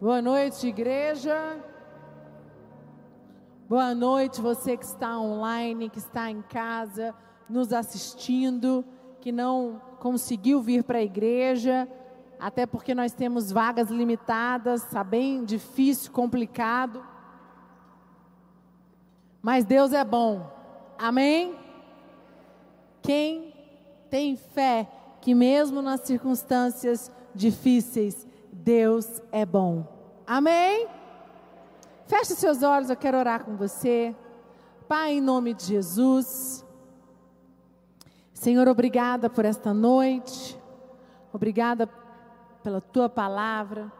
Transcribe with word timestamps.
Boa 0.00 0.20
noite, 0.20 0.66
igreja. 0.66 1.56
Boa 3.68 3.94
noite, 3.94 4.40
você 4.40 4.76
que 4.76 4.84
está 4.84 5.18
online, 5.18 5.88
que 5.88 5.98
está 5.98 6.28
em 6.28 6.42
casa, 6.42 7.14
nos 7.48 7.72
assistindo, 7.72 8.84
que 9.20 9.30
não 9.30 9.80
conseguiu 10.00 10.60
vir 10.60 10.82
para 10.82 10.98
a 10.98 11.02
igreja, 11.02 11.88
até 12.40 12.66
porque 12.66 12.92
nós 12.92 13.12
temos 13.12 13.52
vagas 13.52 13.88
limitadas, 13.88 14.84
está 14.84 15.04
bem 15.04 15.44
difícil, 15.44 16.10
complicado. 16.10 17.02
Mas 19.40 19.64
Deus 19.64 19.92
é 19.92 20.04
bom, 20.04 20.50
amém? 20.98 21.56
Quem 23.00 23.54
tem 24.10 24.34
fé 24.34 24.88
que, 25.20 25.34
mesmo 25.34 25.80
nas 25.80 26.00
circunstâncias 26.00 27.12
difíceis, 27.32 28.26
Deus 28.64 29.20
é 29.30 29.44
bom. 29.44 29.86
Amém? 30.26 30.88
Feche 32.06 32.34
seus 32.34 32.62
olhos, 32.62 32.88
eu 32.88 32.96
quero 32.96 33.18
orar 33.18 33.44
com 33.44 33.56
você. 33.56 34.16
Pai, 34.88 35.12
em 35.12 35.20
nome 35.20 35.52
de 35.52 35.66
Jesus. 35.66 36.64
Senhor, 38.32 38.66
obrigada 38.66 39.28
por 39.28 39.44
esta 39.44 39.74
noite. 39.74 40.58
Obrigada 41.30 41.86
pela 42.62 42.80
tua 42.80 43.06
palavra, 43.06 43.92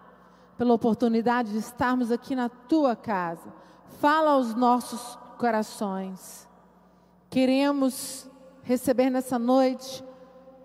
pela 0.57 0.73
oportunidade 0.73 1.52
de 1.52 1.59
estarmos 1.59 2.10
aqui 2.10 2.35
na 2.35 2.49
tua 2.49 2.96
casa. 2.96 3.52
Fala 4.01 4.30
aos 4.30 4.55
nossos 4.55 5.19
corações. 5.37 6.49
Queremos 7.29 8.30
receber 8.62 9.10
nessa 9.10 9.38
noite 9.38 10.02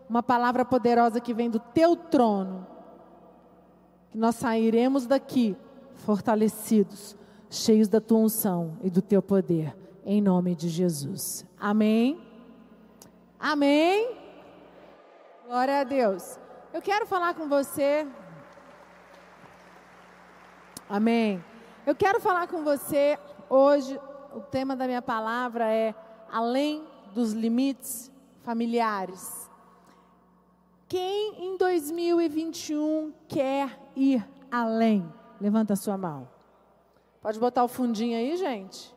uma 0.10 0.24
palavra 0.24 0.64
poderosa 0.64 1.20
que 1.20 1.34
vem 1.34 1.50
do 1.50 1.60
teu 1.60 1.98
trono 1.98 2.79
que 4.12 4.18
nós 4.18 4.36
sairemos 4.36 5.06
daqui 5.06 5.56
fortalecidos, 5.96 7.16
cheios 7.50 7.88
da 7.88 8.02
tua 8.02 8.20
unção 8.20 8.78
e 8.84 8.90
do 8.90 9.02
teu 9.02 9.22
poder, 9.22 9.76
em 10.06 10.22
nome 10.22 10.56
de 10.56 10.70
Jesus. 10.70 11.46
Amém. 11.60 12.20
Amém. 13.40 14.18
Glória 15.46 15.82
a 15.82 15.84
Deus. 15.84 16.40
Eu 16.74 16.82
quero 16.82 17.06
falar 17.06 17.34
com 17.34 17.48
você. 17.48 18.08
Amém. 20.88 21.44
Eu 21.86 21.96
quero 21.96 22.20
falar 22.20 22.48
com 22.48 22.64
você 22.64 23.18
hoje. 23.50 24.00
O 24.34 24.42
tema 24.42 24.76
da 24.76 24.86
minha 24.86 25.02
palavra 25.02 25.72
é 25.72 25.94
além 26.32 26.84
dos 27.14 27.34
limites 27.34 28.12
familiares. 28.42 29.50
Quem 30.88 31.46
em 31.46 31.58
2021 31.58 33.14
quer 33.28 33.80
ir 33.96 34.28
além? 34.52 35.12
Levanta 35.40 35.74
a 35.74 35.76
sua 35.76 35.98
mão. 35.98 36.28
Pode 37.22 37.40
botar 37.40 37.64
o 37.64 37.68
fundinho 37.68 38.18
aí, 38.18 38.38
gente. 38.38 38.96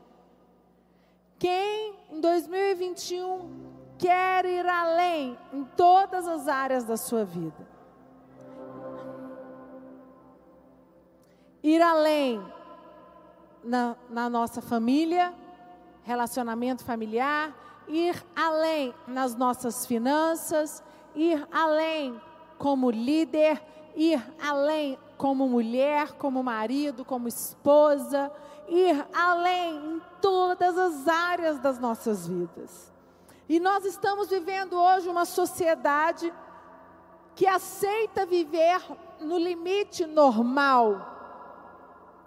Quem 1.39 1.95
em 2.11 2.21
2021 2.21 3.51
quer 3.99 4.45
ir 4.45 4.67
além 4.67 5.37
em 5.53 5.65
todas 5.65 6.27
as 6.27 6.47
áreas 6.47 6.85
da 6.85 6.97
sua 6.97 7.25
vida? 7.25 7.67
Ir 11.63 11.81
além 11.81 12.41
na, 13.63 13.97
na 14.11 14.29
nossa 14.29 14.61
família, 14.61 15.35
relacionamento 16.03 16.85
familiar, 16.85 17.55
ir 17.89 18.25
além 18.35 18.95
nas 19.07 19.35
nossas 19.35 19.87
finanças, 19.87 20.83
ir 21.15 21.47
além 21.53 22.21
como 22.59 22.91
líder, 22.91 23.63
ir 23.95 24.23
além 24.43 24.99
como 25.17 25.49
mulher, 25.49 26.13
como 26.15 26.43
marido, 26.43 27.05
como 27.05 27.29
esposa, 27.29 28.31
ir 28.69 29.07
além 29.15 29.77
em 29.77 30.03
todas 30.21 30.77
as 30.77 31.09
áreas 31.09 31.59
das 31.59 31.79
nossas 31.79 32.27
vidas. 32.27 32.93
E 33.49 33.61
nós 33.61 33.85
estamos 33.85 34.29
vivendo 34.29 34.75
hoje 34.75 35.09
uma 35.09 35.25
sociedade 35.25 36.33
que 37.35 37.47
aceita 37.47 38.27
viver 38.27 38.81
no 39.21 39.39
limite 39.39 40.07
normal. 40.07 41.09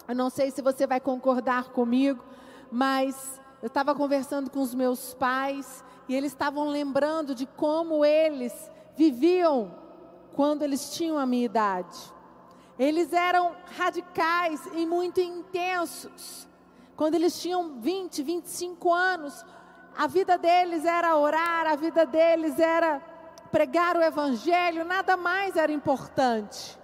Eu 0.08 0.14
não 0.14 0.30
sei 0.30 0.50
se 0.50 0.62
você 0.62 0.86
vai 0.86 1.00
concordar 1.00 1.70
comigo, 1.70 2.22
mas 2.70 3.40
eu 3.62 3.66
estava 3.66 3.94
conversando 3.94 4.50
com 4.50 4.60
os 4.60 4.74
meus 4.74 5.14
pais 5.14 5.84
e 6.08 6.14
eles 6.14 6.32
estavam 6.32 6.68
lembrando 6.68 7.34
de 7.34 7.46
como 7.46 8.04
eles 8.04 8.70
viviam 8.96 9.85
quando 10.36 10.62
eles 10.62 10.90
tinham 10.90 11.18
a 11.18 11.24
minha 11.24 11.46
idade. 11.46 11.98
Eles 12.78 13.10
eram 13.14 13.56
radicais 13.78 14.60
e 14.74 14.84
muito 14.84 15.18
intensos. 15.18 16.46
Quando 16.94 17.14
eles 17.14 17.40
tinham 17.40 17.80
20, 17.80 18.22
25 18.22 18.92
anos, 18.92 19.44
a 19.96 20.06
vida 20.06 20.36
deles 20.36 20.84
era 20.84 21.16
orar, 21.16 21.66
a 21.66 21.74
vida 21.74 22.04
deles 22.04 22.58
era 22.58 23.00
pregar 23.50 23.96
o 23.96 24.02
evangelho, 24.02 24.84
nada 24.84 25.16
mais 25.16 25.56
era 25.56 25.72
importante. 25.72 26.78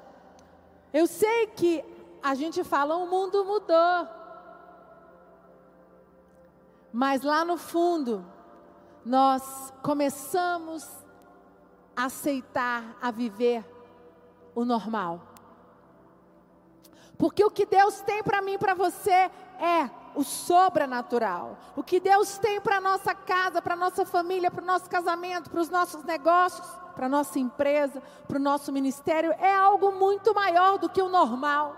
Eu 0.91 1.07
sei 1.07 1.49
que 1.49 1.85
a 2.23 2.35
gente 2.35 2.65
fala, 2.65 2.97
o 2.97 3.07
mundo 3.07 3.45
mudou. 3.45 4.09
Mas 6.91 7.21
lá 7.21 7.45
no 7.45 7.59
fundo, 7.59 8.25
nós 9.05 9.75
começamos 9.83 11.02
aceitar 11.97 12.97
a 13.01 13.11
viver 13.11 13.65
o 14.55 14.65
normal. 14.65 15.21
Porque 17.19 17.45
o 17.45 17.51
que 17.51 17.65
Deus 17.65 18.01
tem 18.01 18.23
para 18.23 18.43
mim 18.43 18.55
e 18.55 18.59
para 18.59 18.75
você 18.75 19.31
é 19.61 19.91
o 20.15 20.25
sobrenatural. 20.25 21.57
O 21.77 21.83
que 21.83 22.01
Deus 22.01 22.37
tem 22.39 22.61
para 22.61 22.81
nossa 22.81 23.15
casa, 23.15 23.63
para 23.63 23.77
nossa 23.77 24.05
família, 24.05 24.51
para 24.51 24.63
o 24.63 24.67
nosso 24.67 24.89
casamento, 24.89 25.51
para 25.51 25.61
os 25.61 25.71
nossos 25.71 26.03
negócios, 26.05 26.67
para 26.95 27.09
nossa 27.09 27.39
empresa, 27.39 28.03
para 28.27 28.37
o 28.37 28.43
nosso 28.43 28.73
ministério 28.73 29.33
é 29.39 29.55
algo 29.55 29.93
muito 29.93 30.35
maior 30.35 30.79
do 30.79 30.89
que 30.89 31.01
o 31.01 31.09
normal. 31.09 31.77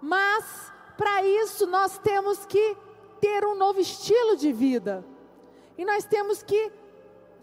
Mas 0.00 0.72
para 0.96 1.24
isso 1.24 1.66
nós 1.66 1.98
temos 1.98 2.44
que 2.46 2.76
ter 3.20 3.44
um 3.44 3.54
novo 3.56 3.80
estilo 3.80 4.36
de 4.36 4.52
vida. 4.52 5.04
E 5.78 5.84
nós 5.84 6.04
temos 6.04 6.42
que 6.42 6.72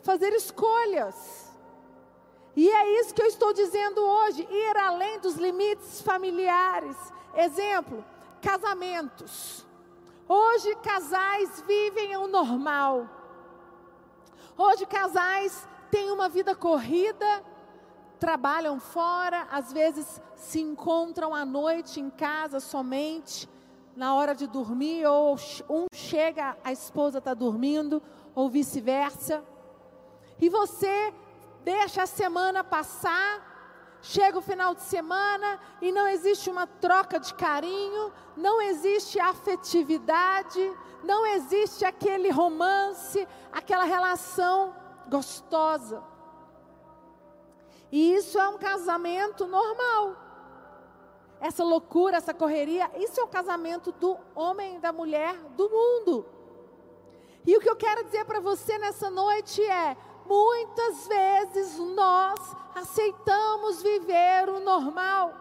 fazer 0.02 0.34
escolhas. 0.34 1.48
E 2.55 2.69
é 2.69 2.99
isso 2.99 3.13
que 3.13 3.21
eu 3.21 3.27
estou 3.27 3.53
dizendo 3.53 4.01
hoje: 4.01 4.47
ir 4.49 4.77
além 4.77 5.19
dos 5.19 5.35
limites 5.35 6.01
familiares. 6.01 6.97
Exemplo: 7.35 8.03
casamentos. 8.41 9.65
Hoje, 10.27 10.75
casais 10.77 11.63
vivem 11.65 12.15
o 12.17 12.27
normal. 12.27 13.07
Hoje, 14.57 14.85
casais 14.85 15.67
têm 15.89 16.11
uma 16.11 16.29
vida 16.29 16.55
corrida, 16.55 17.43
trabalham 18.19 18.79
fora, 18.79 19.47
às 19.51 19.73
vezes 19.73 20.21
se 20.35 20.59
encontram 20.59 21.33
à 21.33 21.45
noite 21.45 21.99
em 21.99 22.09
casa 22.09 22.59
somente, 22.59 23.49
na 23.95 24.13
hora 24.13 24.35
de 24.35 24.45
dormir, 24.45 25.05
ou 25.05 25.35
um 25.69 25.85
chega, 25.93 26.55
a 26.63 26.71
esposa 26.71 27.17
está 27.17 27.33
dormindo, 27.33 28.01
ou 28.35 28.49
vice-versa. 28.49 29.43
E 30.39 30.47
você 30.47 31.13
deixa 31.64 32.03
a 32.03 32.08
semana 32.08 32.64
passar, 32.64 33.97
chega 34.02 34.38
o 34.38 34.42
final 34.42 34.74
de 34.74 34.81
semana 34.81 35.59
e 35.81 35.92
não 35.92 36.08
existe 36.08 36.50
uma 36.50 36.66
troca 36.66 37.20
de 37.20 37.34
carinho, 37.34 38.12
não 38.36 38.62
existe 38.62 39.20
afetividade, 39.20 40.74
não 41.03 41.25
existe 41.25 41.86
aquele 41.86 42.30
romance, 42.30 43.28
aquela 43.52 43.84
relação 43.84 44.75
gostosa. 45.08 46.03
E 47.91 48.14
isso 48.14 48.40
é 48.40 48.47
um 48.47 48.58
casamento 48.58 49.47
normal. 49.47 50.16
Essa 51.41 51.64
loucura, 51.64 52.18
essa 52.18 52.34
correria, 52.34 52.91
isso 52.97 53.20
é 53.20 53.23
o 53.23 53.28
casamento 53.28 53.91
do 53.94 54.17
homem 54.35 54.76
e 54.76 54.79
da 54.79 54.91
mulher 54.91 55.35
do 55.55 55.70
mundo. 55.70 56.26
E 57.47 57.55
o 57.55 57.59
que 57.59 57.70
eu 57.70 57.76
quero 57.76 58.03
dizer 58.03 58.26
para 58.26 58.40
você 58.40 58.78
nessa 58.78 59.09
noite 59.09 59.64
é: 59.64 59.96
Muitas 60.29 61.08
vezes 61.08 61.79
nós 61.79 62.55
aceitamos 62.76 63.81
viver 63.81 64.47
o 64.47 64.59
normal. 64.59 65.34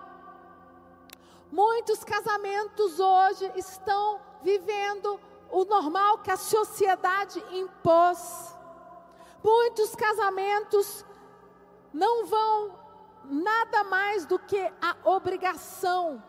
Muitos 1.52 2.02
casamentos 2.02 2.99
hoje 2.99 3.52
estão 3.55 4.19
vivendo 4.43 5.20
o 5.50 5.67
normal 5.67 6.19
que 6.19 6.31
a 6.31 6.38
sociedade 6.38 7.44
impôs. 7.50 8.55
Muitos 9.44 9.94
casamentos 9.94 11.05
não 11.93 12.25
vão 12.25 12.79
nada 13.25 13.85
mais 13.85 14.25
do 14.25 14.38
que 14.38 14.73
a 14.81 14.96
obrigação. 15.05 16.23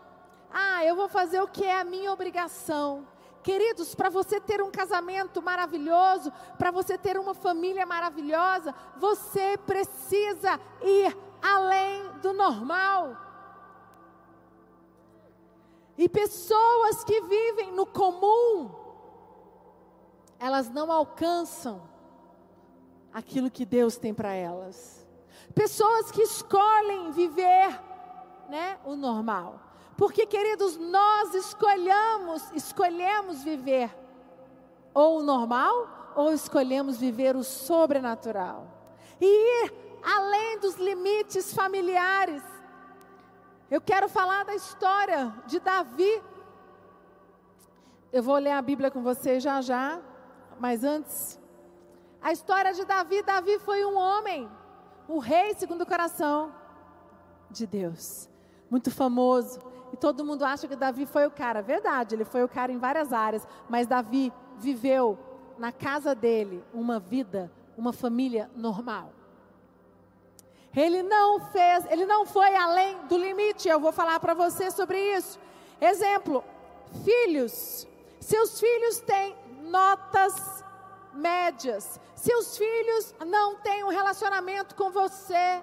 Ah, 0.52 0.84
eu 0.84 0.94
vou 0.94 1.08
fazer 1.08 1.40
o 1.40 1.48
que 1.48 1.64
é 1.64 1.80
a 1.80 1.84
minha 1.84 2.12
obrigação. 2.12 3.06
Queridos, 3.42 3.94
para 3.94 4.10
você 4.10 4.38
ter 4.38 4.60
um 4.60 4.70
casamento 4.70 5.40
maravilhoso, 5.40 6.30
para 6.58 6.70
você 6.70 6.98
ter 6.98 7.18
uma 7.18 7.34
família 7.34 7.86
maravilhosa, 7.86 8.74
você 8.96 9.56
precisa 9.56 10.60
ir 10.82 11.16
além 11.42 12.18
do 12.20 12.32
normal. 12.34 13.16
E 15.96 16.08
pessoas 16.08 17.02
que 17.04 17.20
vivem 17.22 17.72
no 17.72 17.86
comum, 17.86 18.70
elas 20.38 20.68
não 20.68 20.92
alcançam 20.92 21.82
aquilo 23.12 23.50
que 23.50 23.64
Deus 23.64 23.96
tem 23.96 24.12
para 24.12 24.32
elas. 24.32 25.06
Pessoas 25.54 26.10
que 26.10 26.22
escolhem 26.22 27.10
viver, 27.10 27.80
né, 28.48 28.78
o 28.84 28.96
normal. 28.96 29.69
Porque, 30.00 30.24
queridos, 30.24 30.78
nós 30.78 31.34
escolhemos, 31.34 32.50
escolhemos 32.52 33.44
viver 33.44 33.94
ou 34.94 35.18
o 35.18 35.22
normal 35.22 36.14
ou 36.16 36.32
escolhemos 36.32 36.96
viver 36.96 37.36
o 37.36 37.44
sobrenatural. 37.44 38.66
E 39.20 39.26
ir 39.26 39.74
além 40.02 40.58
dos 40.58 40.76
limites 40.76 41.52
familiares. 41.52 42.42
Eu 43.70 43.78
quero 43.78 44.08
falar 44.08 44.42
da 44.46 44.54
história 44.54 45.34
de 45.46 45.60
Davi. 45.60 46.22
Eu 48.10 48.22
vou 48.22 48.36
ler 48.38 48.52
a 48.52 48.62
Bíblia 48.62 48.90
com 48.90 49.02
vocês 49.02 49.42
já 49.42 49.60
já, 49.60 50.00
mas 50.58 50.82
antes, 50.82 51.38
a 52.22 52.32
história 52.32 52.72
de 52.72 52.86
Davi. 52.86 53.22
Davi 53.22 53.58
foi 53.58 53.84
um 53.84 53.98
homem, 53.98 54.50
o 55.06 55.18
rei 55.18 55.52
segundo 55.56 55.82
o 55.82 55.86
coração 55.86 56.54
de 57.50 57.66
Deus, 57.66 58.30
muito 58.70 58.90
famoso. 58.90 59.68
E 59.92 59.96
todo 59.96 60.24
mundo 60.24 60.44
acha 60.44 60.68
que 60.68 60.76
Davi 60.76 61.06
foi 61.06 61.26
o 61.26 61.30
cara. 61.30 61.62
Verdade, 61.62 62.14
ele 62.14 62.24
foi 62.24 62.44
o 62.44 62.48
cara 62.48 62.70
em 62.72 62.78
várias 62.78 63.12
áreas, 63.12 63.46
mas 63.68 63.86
Davi 63.86 64.32
viveu 64.58 65.18
na 65.58 65.72
casa 65.72 66.14
dele 66.14 66.64
uma 66.72 66.98
vida, 66.98 67.50
uma 67.76 67.92
família 67.92 68.50
normal. 68.54 69.12
Ele 70.74 71.02
não 71.02 71.40
fez, 71.40 71.84
ele 71.90 72.06
não 72.06 72.24
foi 72.24 72.54
além 72.54 72.96
do 73.08 73.18
limite. 73.18 73.68
Eu 73.68 73.80
vou 73.80 73.92
falar 73.92 74.20
para 74.20 74.34
você 74.34 74.70
sobre 74.70 74.98
isso. 75.16 75.38
Exemplo: 75.80 76.44
filhos. 77.04 77.86
Seus 78.20 78.60
filhos 78.60 79.00
têm 79.00 79.36
notas 79.62 80.64
médias. 81.12 82.00
Seus 82.14 82.56
filhos 82.56 83.14
não 83.26 83.56
têm 83.56 83.82
um 83.82 83.88
relacionamento 83.88 84.74
com 84.74 84.90
você. 84.90 85.62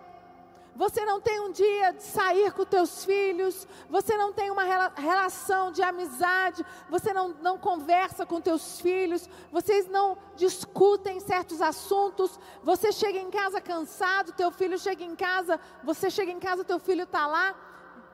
Você 0.78 1.04
não 1.06 1.20
tem 1.20 1.40
um 1.40 1.52
dia 1.52 1.92
de 1.92 2.04
sair 2.04 2.54
com 2.54 2.64
teus 2.64 3.04
filhos, 3.04 3.68
você 3.90 4.16
não 4.16 4.32
tem 4.32 4.52
uma 4.52 4.62
relação 4.96 5.72
de 5.72 5.82
amizade, 5.82 6.64
você 6.88 7.12
não, 7.12 7.30
não 7.42 7.58
conversa 7.58 8.28
com 8.28 8.40
teus 8.40 8.80
filhos, 8.80 9.28
vocês 9.52 9.88
não 9.88 10.16
discutem 10.36 11.20
certos 11.20 11.64
assuntos, 11.64 12.40
você 12.64 12.92
chega 12.92 13.18
em 13.18 13.32
casa 13.32 13.60
cansado, 13.60 14.34
teu 14.34 14.52
filho 14.52 14.78
chega 14.78 15.04
em 15.04 15.16
casa, 15.16 15.60
você 15.84 16.12
chega 16.12 16.32
em 16.32 16.40
casa, 16.40 16.64
teu 16.64 16.78
filho 16.78 17.04
está 17.04 17.26
lá, 17.26 17.56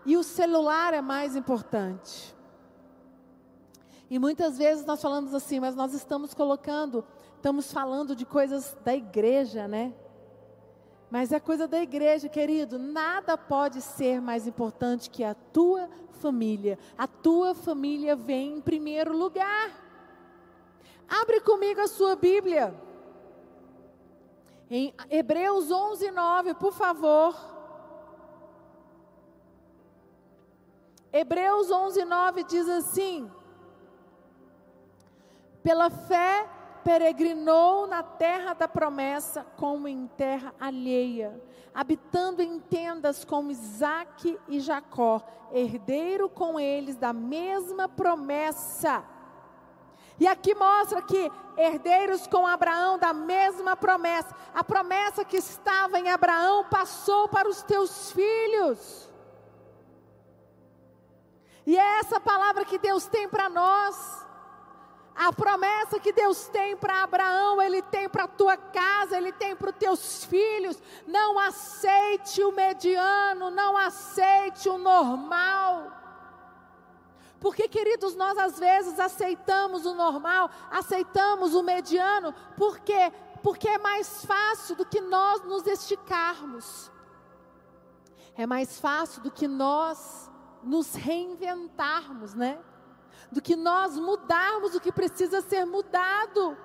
e 0.06 0.16
o 0.16 0.24
celular 0.24 0.94
é 0.94 1.01
mais 1.01 1.36
importante. 1.36 2.33
E 4.09 4.18
muitas 4.18 4.57
vezes 4.57 4.86
nós 4.86 5.01
falamos 5.01 5.33
assim, 5.33 5.59
mas 5.59 5.75
nós 5.75 5.94
estamos 5.94 6.33
colocando, 6.33 7.06
estamos 7.36 7.74
falando 7.74 8.16
de 8.16 8.25
coisas 8.25 8.74
da 8.86 8.95
igreja, 8.95 9.68
né? 9.68 9.94
Mas 11.13 11.31
é 11.31 11.39
coisa 11.39 11.68
da 11.68 11.80
igreja, 11.80 12.27
querido. 12.27 12.80
Nada 12.80 13.38
pode 13.38 13.83
ser 13.83 14.19
mais 14.19 14.48
importante 14.48 15.12
que 15.12 15.24
a 15.24 15.36
tua 15.36 15.88
família. 16.13 16.80
A 16.98 17.06
tua 17.06 17.54
família 17.54 18.15
vem 18.15 18.56
em 18.56 18.62
primeiro 18.62 19.15
lugar. 19.15 19.80
Abre 21.07 21.39
comigo 21.42 21.81
a 21.81 21.88
sua 21.88 22.15
Bíblia. 22.15 22.74
Em 24.71 24.92
Hebreus 25.07 25.69
11, 25.69 26.10
9, 26.10 26.56
por 26.56 26.74
favor. 26.74 27.36
Hebreus 31.12 31.69
11, 31.69 32.06
9 32.06 32.44
diz 32.45 32.68
assim: 32.68 33.31
Pela 35.62 35.92
fé 35.92 36.50
peregrinou 36.83 37.88
na 37.88 38.03
terra 38.03 38.53
da 38.53 38.68
promessa 38.68 39.45
como 39.57 39.88
em 39.88 40.07
terra 40.07 40.53
alheia, 40.59 41.41
habitando 41.74 42.41
em 42.41 42.59
tendas 42.59 43.24
como 43.24 43.51
Isaac 43.51 44.39
e 44.47 44.59
Jacó, 44.59 45.21
herdeiro 45.51 46.30
com 46.30 46.59
eles 46.59 46.95
da 46.95 47.13
mesma 47.13 47.88
promessa. 47.88 49.03
E 50.19 50.27
aqui 50.27 50.53
mostra 50.53 51.01
que 51.01 51.31
herdeiros 51.57 52.27
com 52.27 52.45
Abraão 52.45 52.97
da 52.97 53.13
mesma 53.13 53.75
promessa, 53.75 54.35
a 54.53 54.63
promessa 54.63 55.25
que 55.25 55.38
estava 55.38 56.00
em 56.00 56.09
Abraão 56.09 56.65
passou 56.69 57.27
para 57.27 57.50
os 57.50 57.63
teus 57.63 58.12
filhos. 58.12 59.09
E 61.65 61.77
é 61.77 62.00
essa 62.00 62.19
palavra 62.19 62.65
que 62.65 62.77
Deus 62.77 63.07
tem 63.07 63.27
para 63.27 63.50
nós. 63.50 64.22
A 65.15 65.31
promessa 65.31 66.00
que 66.00 66.12
Deus 66.12 66.48
tem 66.48 66.75
para 66.75 67.04
Abraão, 67.04 67.62
Ele 67.62 67.81
tem 67.83 68.10
para 68.10 68.24
a 68.24 68.27
tua 68.27 68.57
casa, 68.57 69.15
Ele 69.15 69.31
tem 69.31 69.56
para 69.56 69.69
os 69.69 69.75
teus 69.75 70.25
filhos. 70.25 70.81
Não 71.06 71.38
aceite 71.38 72.44
o 72.44 72.51
mediano, 72.51 73.51
não 73.51 73.77
aceite 73.77 74.68
o 74.68 74.77
normal. 74.77 75.92
Porque, 77.39 77.68
queridos, 77.68 78.15
nós 78.15 78.38
às 78.38 78.57
vezes 78.57 79.00
aceitamos 79.00 79.86
o 79.86 79.94
normal, 79.94 80.50
aceitamos 80.71 81.54
o 81.54 81.62
mediano, 81.62 82.33
por 82.56 82.80
quê? 82.80 83.12
Porque 83.44 83.68
é 83.68 83.77
mais 83.77 84.25
fácil 84.25 84.77
do 84.77 84.86
que 84.86 85.01
nós 85.01 85.44
nos 85.44 85.68
esticarmos. 85.68 86.89
É 88.36 88.48
mais 88.48 88.80
fácil 88.80 89.21
do 89.21 89.30
que 89.30 89.48
nós 89.48 90.31
nos 90.63 90.95
reinventarmos, 90.95 92.33
né? 92.33 92.57
Do 93.33 93.41
que 93.41 93.56
nós 93.56 93.97
mudarmos 93.97 94.75
o 94.75 94.80
que 94.80 94.91
precisa 94.91 95.41
ser 95.41 95.65
mudado. 95.65 96.56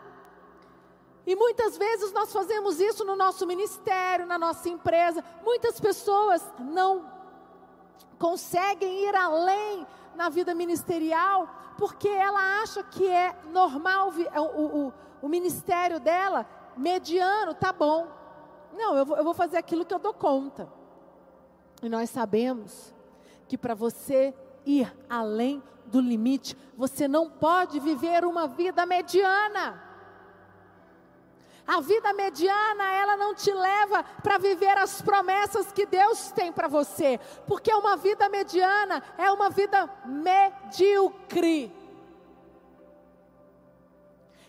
E 1.26 1.35
muitas 1.35 1.76
vezes 1.76 2.12
nós 2.12 2.32
fazemos 2.32 2.79
isso 2.81 3.05
no 3.05 3.17
nosso 3.17 3.47
ministério, 3.47 4.26
na 4.26 4.38
nossa 4.38 4.69
empresa. 4.69 5.25
Muitas 5.43 5.81
pessoas 5.81 6.43
não 6.59 7.11
conseguem 8.19 9.09
ir 9.09 9.17
além 9.17 9.87
na 10.15 10.29
vida 10.29 10.55
ministerial 10.55 11.49
porque 11.79 12.09
ela 12.09 12.61
acha 12.61 12.82
que 12.82 13.06
é 13.06 13.35
normal 13.53 14.12
é, 14.32 14.41
o, 14.41 14.88
o, 14.88 14.93
o 15.23 15.29
ministério 15.29 16.00
dela, 16.00 16.47
mediano, 16.76 17.55
tá 17.55 17.73
bom. 17.73 18.09
Não, 18.73 18.97
eu 18.97 19.06
vou, 19.06 19.17
eu 19.17 19.25
vou 19.25 19.35
fazer 19.35 19.56
aquilo 19.56 19.85
que 19.85 19.94
eu 19.94 19.99
dou 19.99 20.12
conta. 20.12 20.69
E 21.82 21.88
nós 21.88 22.11
sabemos 22.11 22.93
que 23.47 23.56
para 23.56 23.75
você 23.75 24.35
ir 24.67 24.93
além 25.09 25.62
do 25.88 26.00
limite. 26.00 26.56
Você 26.77 27.08
não 27.08 27.29
pode 27.29 27.81
viver 27.81 28.24
uma 28.24 28.46
vida 28.46 28.86
mediana. 28.86 29.82
A 31.67 31.81
vida 31.81 32.15
mediana, 32.15 32.93
ela 32.93 33.17
não 33.19 33.34
te 33.34 33.53
leva 33.53 34.03
para 34.22 34.39
viver 34.39 34.79
as 34.79 35.03
promessas 35.03 35.70
que 35.70 35.84
Deus 35.84 36.32
tem 36.32 36.51
para 36.51 36.67
você, 36.67 37.20
porque 37.46 37.70
uma 37.74 37.94
vida 37.94 38.27
mediana 38.31 39.03
é 39.19 39.31
uma 39.31 39.51
vida 39.51 39.86
medíocre. 40.06 41.70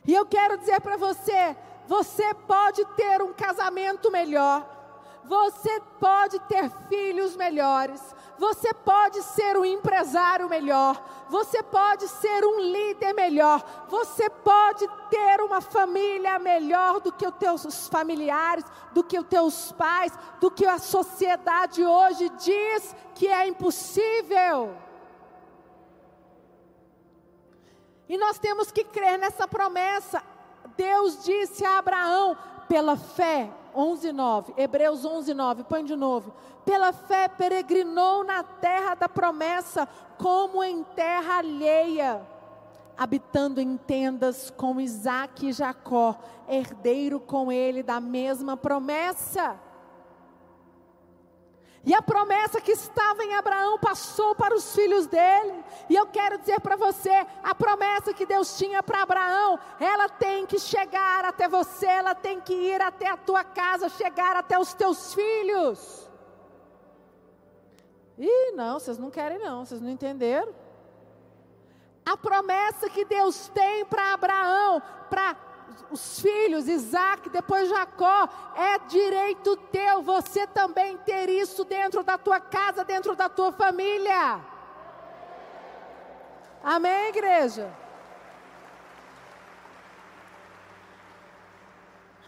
E 0.07 0.13
eu 0.13 0.25
quero 0.25 0.57
dizer 0.57 0.79
para 0.79 0.95
você, 0.95 1.57
você 1.87 2.33
pode 2.47 2.85
ter 2.95 3.21
um 3.21 3.33
casamento 3.33 4.09
melhor, 4.09 4.65
você 5.25 5.81
pode 5.99 6.39
ter 6.47 6.71
filhos 6.87 7.35
melhores, 7.35 8.01
você 8.39 8.73
pode 8.73 9.21
ser 9.21 9.57
um 9.57 9.65
empresário 9.65 10.47
melhor, 10.47 11.03
você 11.27 11.61
pode 11.61 12.07
ser 12.07 12.45
um 12.45 12.61
líder 12.61 13.13
melhor, 13.13 13.61
você 13.89 14.29
pode 14.29 14.87
ter 15.09 15.41
uma 15.41 15.59
família 15.59 16.39
melhor 16.39 17.01
do 17.01 17.11
que 17.11 17.27
os 17.27 17.35
teus 17.35 17.87
familiares, 17.89 18.63
do 18.93 19.03
que 19.03 19.19
os 19.19 19.27
teus 19.27 19.73
pais, 19.73 20.17
do 20.39 20.49
que 20.49 20.65
a 20.65 20.79
sociedade 20.79 21.83
hoje 21.83 22.29
diz 22.29 22.95
que 23.13 23.27
é 23.27 23.45
impossível. 23.45 24.73
E 28.07 28.17
nós 28.17 28.39
temos 28.39 28.71
que 28.71 28.85
crer 28.85 29.19
nessa 29.19 29.47
promessa. 29.47 30.23
Deus 30.77 31.25
disse 31.25 31.65
a 31.65 31.77
Abraão: 31.77 32.37
pela 32.69 32.95
fé, 32.95 33.51
11:9, 33.75 34.53
Hebreus 34.57 35.05
11:9, 35.05 35.63
põe 35.63 35.83
de 35.83 35.95
novo. 35.95 36.33
Pela 36.65 36.91
fé 36.91 37.27
peregrinou 37.27 38.23
na 38.23 38.43
terra 38.43 38.95
da 38.95 39.09
promessa, 39.09 39.87
como 40.17 40.63
em 40.63 40.83
terra 40.83 41.37
alheia, 41.37 42.21
habitando 42.97 43.61
em 43.61 43.77
tendas 43.77 44.49
com 44.51 44.79
Isaac 44.79 45.47
e 45.47 45.53
Jacó, 45.53 46.15
herdeiro 46.47 47.19
com 47.19 47.51
ele 47.51 47.81
da 47.81 47.99
mesma 47.99 48.57
promessa. 48.57 49.59
E 51.85 51.93
a 51.93 52.01
promessa 52.01 52.59
que 52.59 52.71
estava 52.71 53.23
em 53.23 53.33
Abraão 53.35 53.79
passou 53.79 54.35
para 54.35 54.53
os 54.53 54.75
filhos 54.75 55.07
dele. 55.07 55.63
E 55.89 55.95
eu 55.95 56.05
quero 56.05 56.37
dizer 56.37 56.59
para 56.59 56.75
você: 56.75 57.25
a 57.41 57.55
promessa 57.55 58.13
que 58.13 58.25
Deus 58.25 58.57
tinha 58.57 58.83
para 58.83 59.01
Abraão, 59.01 59.57
ela 59.79 60.09
tem 60.09 60.45
que 60.45 60.59
chegar 60.59 61.23
até 61.23 61.47
você, 61.47 61.85
ela 61.85 62.13
tem 62.13 62.41
que 62.41 62.53
ir 62.53 62.81
até 62.81 63.09
a 63.09 63.17
tua 63.17 63.43
casa, 63.43 63.87
chegar 63.89 64.35
até 64.35 64.59
os 64.59 64.73
teus 64.73 65.13
filhos. 65.13 66.09
Ih, 68.17 68.51
não, 68.51 68.77
vocês 68.77 68.97
não 68.97 69.09
querem, 69.09 69.39
não, 69.39 69.65
vocês 69.65 69.79
não 69.79 69.89
entenderam. 69.89 70.53
A 72.05 72.17
promessa 72.17 72.89
que 72.89 73.05
Deus 73.05 73.47
tem 73.49 73.85
para 73.85 74.13
Abraão, 74.13 74.81
para 75.09 75.35
os 75.91 76.19
filhos, 76.19 76.67
Isaac, 76.67 77.29
depois 77.29 77.69
Jacó, 77.69 78.29
é 78.55 78.79
direito 78.87 79.55
teu, 79.71 80.01
você 80.01 80.45
também 80.47 80.97
ter 80.97 81.29
isso 81.29 81.63
dentro 81.63 82.03
da 82.03 82.17
tua 82.17 82.39
casa, 82.39 82.83
dentro 82.83 83.15
da 83.15 83.27
tua 83.27 83.51
família. 83.51 84.39
Amém, 86.63 87.09
igreja? 87.09 87.73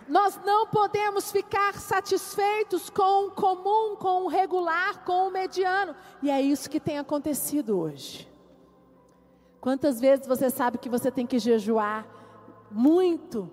Nós 0.07 0.39
não 0.43 0.67
podemos 0.67 1.31
ficar 1.31 1.75
satisfeitos 1.75 2.89
com 2.89 3.27
o 3.27 3.31
comum, 3.31 3.95
com 3.95 4.23
o 4.23 4.27
regular, 4.27 5.05
com 5.05 5.27
o 5.27 5.31
mediano. 5.31 5.95
E 6.21 6.29
é 6.29 6.41
isso 6.41 6.69
que 6.69 6.79
tem 6.79 6.99
acontecido 6.99 7.79
hoje. 7.79 8.29
Quantas 9.61 10.01
vezes 10.01 10.27
você 10.27 10.49
sabe 10.49 10.79
que 10.79 10.89
você 10.89 11.11
tem 11.11 11.25
que 11.25 11.39
jejuar? 11.39 12.05
Muito. 12.71 13.49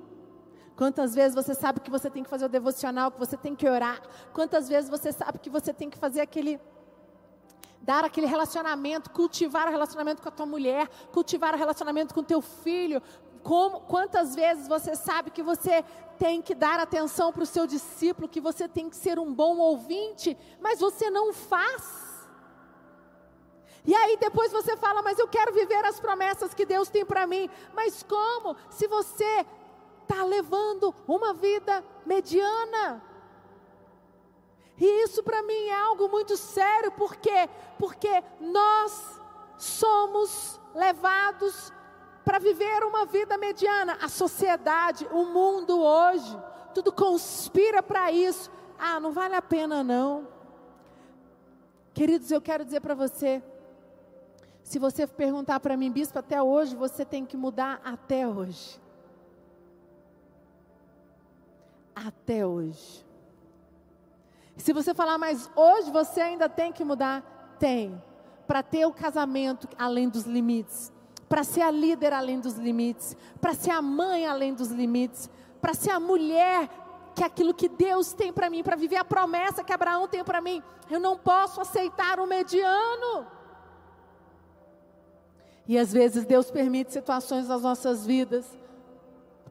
Quantas 0.77 1.15
vezes 1.15 1.35
você 1.35 1.55
sabe 1.55 1.81
que 1.81 1.91
você 1.91 2.09
tem 2.09 2.23
que 2.23 2.31
fazer 2.31 2.45
o 2.45 2.49
devocional, 2.49 3.11
que 3.11 3.19
você 3.19 3.37
tem 3.37 3.55
que 3.55 3.69
orar? 3.69 4.01
Quantas 4.33 4.69
vezes 4.69 4.89
você 4.89 5.11
sabe 5.11 5.39
que 5.39 5.51
você 5.51 5.75
tem 5.75 5.91
que 5.91 5.99
fazer 5.99 6.21
aquele 6.21 6.61
dar 7.81 8.05
aquele 8.05 8.27
relacionamento, 8.27 9.11
cultivar 9.11 9.67
o 9.67 9.71
relacionamento 9.71 10.21
com 10.21 10.29
a 10.29 10.33
tua 10.33 10.45
mulher, 10.47 10.89
cultivar 11.13 11.55
o 11.55 11.57
relacionamento 11.57 12.13
com 12.13 12.21
o 12.21 12.25
teu 12.25 12.43
filho, 12.43 13.03
como, 13.43 13.81
quantas 13.81 14.35
vezes 14.35 14.69
você 14.69 14.95
sabe 14.95 15.31
que 15.31 15.43
você 15.43 15.85
tem 16.19 16.43
que 16.43 16.55
dar 16.55 16.79
atenção 16.81 17.33
para 17.33 17.43
o 17.43 17.47
seu 17.47 17.67
discípulo, 17.67 18.29
que 18.29 18.41
você 18.41 18.69
tem 18.69 18.91
que 18.91 18.97
ser 18.97 19.19
um 19.19 19.33
bom 19.33 19.57
ouvinte, 19.59 20.37
mas 20.61 20.81
você 20.81 21.11
não 21.11 21.33
faz. 21.33 22.08
E 23.89 23.95
aí 23.95 24.19
depois 24.19 24.53
você 24.53 24.77
fala, 24.77 25.01
mas 25.01 25.19
eu 25.19 25.27
quero 25.27 25.51
viver 25.51 25.83
as 25.87 25.99
promessas 25.99 26.53
que 26.53 26.67
Deus 26.67 26.91
tem 26.91 27.07
para 27.07 27.27
mim. 27.27 27.49
Mas 27.73 28.03
como? 28.03 28.55
Se 28.69 28.87
você 28.87 29.47
está 30.03 30.23
levando 30.25 30.95
uma 31.07 31.33
vida 31.33 31.83
mediana. 32.05 33.03
E 34.77 35.05
isso 35.05 35.23
para 35.23 35.43
mim 35.43 35.69
é 35.69 35.81
algo 35.81 36.07
muito 36.07 36.37
sério, 36.37 36.93
por 36.93 37.17
quê? 37.17 37.49
Porque 37.79 38.23
nós 38.39 39.23
somos 39.57 40.61
levados 40.75 41.73
para 42.27 42.39
viver 42.39 42.85
uma 42.85 43.07
vida 43.07 43.39
mediana. 43.39 43.97
A 44.03 44.09
sociedade, 44.11 45.09
o 45.11 45.25
mundo 45.25 45.81
hoje, 45.81 46.39
tudo 46.75 46.93
conspira 46.93 47.83
para 47.83 48.13
isso. 48.13 48.51
Ah, 48.79 49.01
não 49.01 49.13
vale 49.13 49.35
a 49.35 49.41
pena 49.41 49.83
não. 49.83 50.29
Queridos, 51.95 52.31
eu 52.31 52.43
quero 52.43 52.67
dizer 52.67 52.81
para 52.81 52.95
você, 52.95 53.43
se 54.69 54.79
você 54.79 55.07
perguntar 55.07 55.59
para 55.61 55.79
mim, 55.79 55.91
bispo, 55.91 56.19
até 56.19 56.43
hoje, 56.43 56.77
você 56.77 57.03
tem 57.03 57.25
que 57.25 57.39
mudar 57.39 57.81
até 57.83 58.29
hoje. 58.29 58.79
Até 61.95 62.47
hoje. 62.47 63.07
Se 64.59 64.75
você 64.75 64.93
falar, 64.93 65.17
mas 65.17 65.51
hoje 65.57 65.91
você 65.91 66.21
ainda 66.21 66.51
tem 66.51 66.71
que 66.71 66.85
mudar, 66.85 67.57
tem. 67.59 68.03
Para 68.47 68.63
ter 68.63 68.85
o 68.85 68.93
casamento 68.93 69.67
além 69.79 70.07
dos 70.07 70.25
limites 70.25 70.93
para 71.29 71.45
ser 71.45 71.61
a 71.61 71.71
líder 71.71 72.15
além 72.15 72.41
dos 72.41 72.55
limites, 72.55 73.15
para 73.39 73.53
ser 73.53 73.71
a 73.71 73.83
mãe 73.83 74.27
além 74.27 74.55
dos 74.55 74.69
limites, 74.69 75.29
para 75.61 75.75
ser 75.75 75.91
a 75.91 76.01
mulher 76.01 76.71
que 77.15 77.23
é 77.23 77.27
aquilo 77.27 77.53
que 77.53 77.69
Deus 77.69 78.15
tem 78.15 78.33
para 78.33 78.49
mim, 78.49 78.63
para 78.63 78.77
viver 78.77 78.97
a 78.97 79.05
promessa 79.05 79.63
que 79.63 79.73
Abraão 79.73 80.09
tem 80.09 80.25
para 80.25 80.41
mim. 80.41 80.63
Eu 80.89 80.99
não 80.99 81.19
posso 81.19 81.61
aceitar 81.61 82.19
o 82.19 82.27
mediano. 82.27 83.38
E 85.69 85.79
às 85.79 85.93
vezes 85.93 86.25
Deus 86.25 86.51
permite 86.51 86.95
situações 86.95 87.47
nas 87.47 87.61
nossas 87.61 88.07
vidas, 88.07 88.47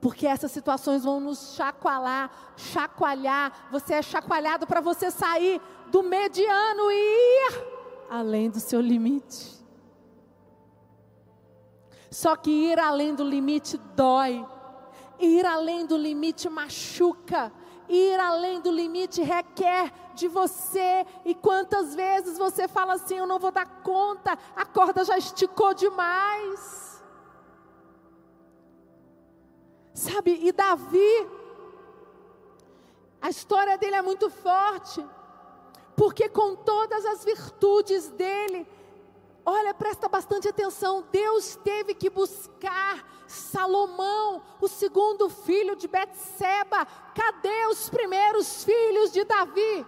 porque 0.01 0.25
essas 0.25 0.51
situações 0.51 1.03
vão 1.03 1.19
nos 1.19 1.53
chacoalhar, 1.55 2.31
chacoalhar. 2.57 3.69
Você 3.71 3.93
é 3.93 4.01
chacoalhado 4.01 4.65
para 4.65 4.81
você 4.81 5.12
sair 5.12 5.62
do 5.91 6.01
mediano 6.01 6.91
e 6.91 6.95
ir 6.95 7.65
além 8.09 8.50
do 8.50 8.59
seu 8.59 8.81
limite. 8.81 9.55
Só 12.09 12.36
que 12.36 12.50
ir 12.50 12.79
além 12.79 13.13
do 13.13 13.24
limite 13.24 13.77
dói, 13.95 14.43
ir 15.19 15.45
além 15.45 15.86
do 15.86 15.95
limite 15.95 16.50
machuca, 16.50 17.51
ir 17.89 18.20
além 18.20 18.60
do 18.62 18.72
limite 18.72 19.22
requer 19.22 19.91
de 20.13 20.27
você. 20.27 21.06
E 21.25 21.34
quantas 21.34 21.96
vezes 21.96 22.38
você 22.38 22.67
fala 22.67 22.94
assim: 22.94 23.17
Eu 23.17 23.27
não 23.27 23.39
vou 23.39 23.51
dar 23.51 23.65
conta, 23.82 24.38
a 24.56 24.65
corda 24.65 25.03
já 25.03 25.17
esticou 25.17 25.74
demais. 25.74 26.88
Sabe, 29.94 30.39
e 30.44 30.51
Davi, 30.51 31.27
a 33.20 33.29
história 33.29 33.77
dele 33.79 33.96
é 33.96 34.01
muito 34.01 34.29
forte, 34.29 35.03
porque 35.96 36.29
com 36.29 36.56
todas 36.56 37.03
as 37.03 37.25
virtudes 37.25 38.10
dele, 38.10 38.67
Olha, 39.50 39.74
presta 39.74 40.10
bastante 40.10 40.46
atenção. 40.50 41.06
Deus 41.10 41.56
teve 41.63 41.94
que 41.94 42.10
buscar 42.10 43.24
Salomão, 43.25 44.44
o 44.60 44.68
segundo 44.68 45.30
filho 45.30 45.74
de 45.74 45.88
Betseba. 45.88 46.86
Cadê 47.16 47.66
os 47.68 47.89
primeiros 47.89 48.66
filhos 48.66 49.10
de 49.10 49.24
Davi? 49.24 49.88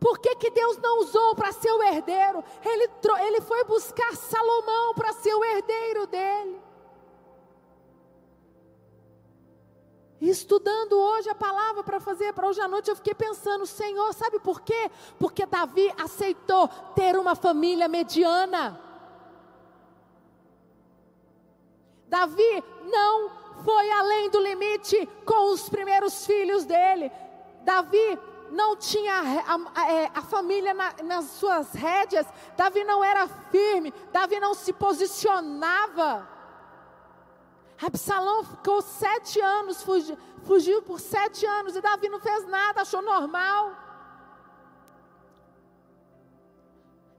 Por 0.00 0.18
que, 0.18 0.36
que 0.36 0.50
Deus 0.50 0.78
não 0.78 1.00
usou 1.00 1.34
para 1.34 1.52
ser 1.52 1.70
o 1.70 1.82
herdeiro? 1.82 2.42
Ele, 2.64 2.90
ele 3.26 3.40
foi 3.42 3.62
buscar 3.64 4.16
Salomão 4.16 4.94
para 4.94 5.12
ser 5.12 5.34
o 5.34 5.44
herdeiro 5.44 6.06
dele. 6.06 6.65
Estudando 10.20 10.94
hoje 10.94 11.28
a 11.28 11.34
palavra 11.34 11.82
para 11.82 12.00
fazer 12.00 12.32
para 12.32 12.48
hoje 12.48 12.60
à 12.60 12.68
noite, 12.68 12.88
eu 12.88 12.96
fiquei 12.96 13.14
pensando, 13.14 13.66
Senhor, 13.66 14.12
sabe 14.14 14.38
por 14.38 14.60
quê? 14.62 14.90
Porque 15.18 15.44
Davi 15.44 15.92
aceitou 15.98 16.68
ter 16.94 17.16
uma 17.16 17.34
família 17.34 17.88
mediana. 17.88 18.80
Davi 22.08 22.64
não 22.84 23.30
foi 23.62 23.90
além 23.90 24.30
do 24.30 24.40
limite 24.40 25.08
com 25.24 25.52
os 25.52 25.68
primeiros 25.68 26.24
filhos 26.24 26.64
dele. 26.64 27.10
Davi 27.62 28.18
não 28.50 28.76
tinha 28.76 29.12
a, 29.14 29.80
a, 29.80 29.92
é, 29.92 30.10
a 30.14 30.22
família 30.22 30.72
na, 30.72 30.94
nas 31.02 31.24
suas 31.32 31.72
rédeas. 31.72 32.26
Davi 32.56 32.84
não 32.84 33.02
era 33.02 33.28
firme. 33.50 33.92
Davi 34.12 34.38
não 34.40 34.54
se 34.54 34.72
posicionava. 34.72 36.35
Absalão 37.80 38.42
ficou 38.44 38.80
sete 38.80 39.40
anos, 39.40 39.82
fugiu, 39.82 40.16
fugiu 40.44 40.82
por 40.82 40.98
sete 40.98 41.44
anos 41.44 41.76
e 41.76 41.80
Davi 41.80 42.08
não 42.08 42.20
fez 42.20 42.46
nada, 42.46 42.82
achou 42.82 43.02
normal. 43.02 43.74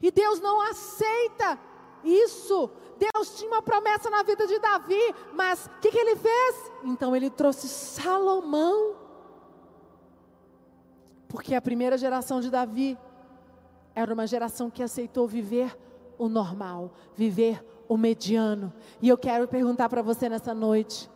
E 0.02 0.12
Deus 0.12 0.40
não 0.40 0.62
aceita 0.62 1.60
isso. 2.04 2.70
Deus 2.98 3.38
tinha 3.38 3.50
uma 3.52 3.62
promessa 3.62 4.10
na 4.10 4.24
vida 4.24 4.48
de 4.48 4.58
Davi, 4.60 5.16
mas 5.34 5.66
o 5.68 5.80
que, 5.80 5.92
que 5.92 5.98
ele 5.98 6.16
fez? 6.16 6.72
Então 6.84 7.16
ele 7.16 7.30
trouxe 7.30 7.68
Salomão. 7.68 8.96
Porque 11.28 11.54
a 11.54 11.62
primeira 11.62 11.98
geração 11.98 12.40
de 12.42 12.50
Davi 12.50 12.98
era 13.94 14.14
uma 14.14 14.26
geração 14.26 14.70
que 14.70 14.82
aceitou 14.82 15.28
viver 15.28 15.78
o 16.18 16.28
normal, 16.28 16.92
viver 17.16 17.64
o 17.64 17.77
mediano. 17.96 18.74
E 19.02 19.08
eu 19.08 19.18
quero 19.18 19.48
perguntar 19.48 19.88
para 19.88 20.02
você 20.02 20.28
nessa 20.28 20.54
noite: 20.54 21.08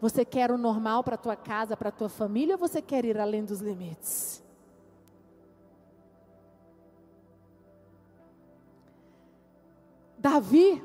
você 0.00 0.24
quer 0.24 0.50
o 0.50 0.58
normal 0.58 1.02
para 1.02 1.14
a 1.14 1.18
tua 1.18 1.34
casa, 1.36 1.76
para 1.76 1.88
a 1.88 1.92
tua 1.92 2.08
família, 2.08 2.54
ou 2.54 2.58
você 2.58 2.82
quer 2.82 3.04
ir 3.04 3.18
além 3.18 3.44
dos 3.44 3.60
limites? 3.60 4.42
Davi 10.18 10.80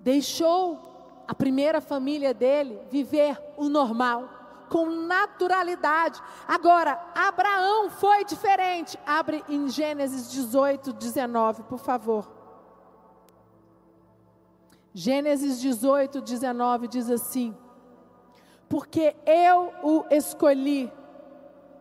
deixou 0.00 1.24
a 1.26 1.34
primeira 1.34 1.80
família 1.80 2.34
dele 2.34 2.78
viver 2.90 3.40
o 3.56 3.68
normal, 3.68 4.28
com 4.68 4.86
naturalidade. 4.90 6.20
Agora, 6.46 6.98
Abraão 7.14 7.88
foi 7.90 8.24
diferente. 8.24 8.98
Abre 9.06 9.42
em 9.48 9.68
Gênesis 9.68 10.30
18, 10.30 10.92
19, 10.92 11.62
por 11.62 11.78
favor. 11.78 12.41
Gênesis 14.94 15.60
18, 15.60 16.20
19 16.20 16.86
diz 16.86 17.10
assim: 17.10 17.56
Porque 18.68 19.16
eu 19.24 19.72
o 19.82 20.04
escolhi 20.10 20.92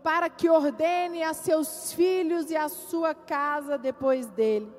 para 0.01 0.29
que 0.29 0.49
ordene 0.49 1.21
a 1.21 1.33
seus 1.33 1.93
filhos 1.93 2.49
e 2.49 2.55
a 2.55 2.69
sua 2.69 3.13
casa 3.13 3.77
depois 3.77 4.27
dele, 4.27 4.71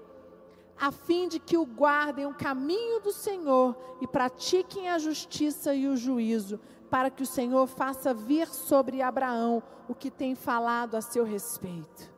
a 0.81 0.91
fim 0.91 1.29
de 1.29 1.39
que 1.39 1.57
o 1.57 1.67
guardem 1.67 2.27
o 2.27 2.35
caminho 2.35 3.01
do 3.01 3.13
Senhor 3.13 3.77
e 4.01 4.07
pratiquem 4.07 4.89
a 4.89 4.99
justiça 4.99 5.75
e 5.75 5.87
o 5.87 5.97
juízo, 5.97 6.59
para 6.91 7.11
que 7.11 7.23
o 7.23 7.27
Senhor 7.27 7.67
faça 7.67 8.13
vir 8.13 8.49
sobre 8.49 9.03
Abraão 9.03 9.63
o 9.89 9.95
que 9.95 10.11
tem 10.11 10.35
falado 10.35 10.95
a 10.95 11.01
seu 11.01 11.25
respeito. 11.25 12.11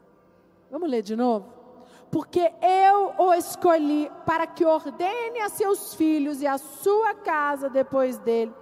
Vamos 0.71 0.89
ler 0.89 1.03
de 1.03 1.15
novo? 1.15 1.64
Porque 2.15 2.53
eu 2.63 3.13
o 3.19 3.35
escolhi 3.35 4.09
para 4.25 4.47
que 4.47 4.65
ordene 4.65 5.41
a 5.41 5.49
seus 5.49 5.95
filhos 5.95 6.41
e 6.41 6.47
a 6.47 6.59
sua 6.59 7.13
casa 7.13 7.69
depois 7.69 8.19
dele, 8.19 8.55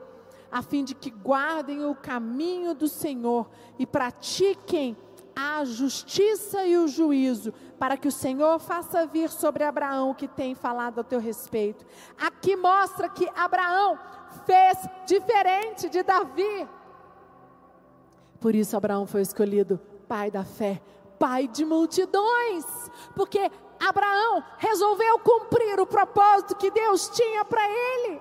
a 0.51 0.63
fim 0.63 0.83
de 0.83 0.95
que 0.95 1.11
guardem 1.11 1.85
o 1.85 1.95
caminho 1.95 2.73
do 2.73 2.89
Senhor 2.89 3.47
e 3.79 3.85
pratiquem 3.85 4.97
a 5.37 5.67
justiça 5.67 6.65
e 6.65 6.79
o 6.79 6.89
juízo, 6.89 7.53
para 7.79 7.99
que 7.99 8.09
o 8.09 8.13
Senhor 8.13 8.59
faça 8.59 9.05
vir 9.05 9.29
sobre 9.29 9.65
Abraão 9.65 10.15
que 10.15 10.27
tem 10.27 10.55
falado 10.55 11.03
a 11.03 11.05
teu 11.05 11.21
respeito. 11.21 11.85
Aqui 12.19 12.57
mostra 12.57 13.07
que 13.11 13.29
Abraão 13.37 13.99
fez 14.47 14.79
diferente 15.05 15.91
de 15.91 16.03
Davi. 16.03 16.67
Por 18.41 18.55
isso 18.55 18.79
Abraão 18.79 19.07
foi 19.07 19.21
escolhido 19.21 19.79
pai 20.09 20.31
da 20.31 20.43
fé, 20.43 20.81
pai 21.23 21.47
de 21.47 21.65
multidões, 21.65 22.67
porque 23.15 23.49
Abraão 23.79 24.43
resolveu 24.59 25.21
cumprir 25.21 25.79
o 25.79 25.87
propósito 25.87 26.57
que 26.57 26.69
Deus 26.69 27.09
tinha 27.11 27.45
para 27.45 27.63
ele. 27.65 28.21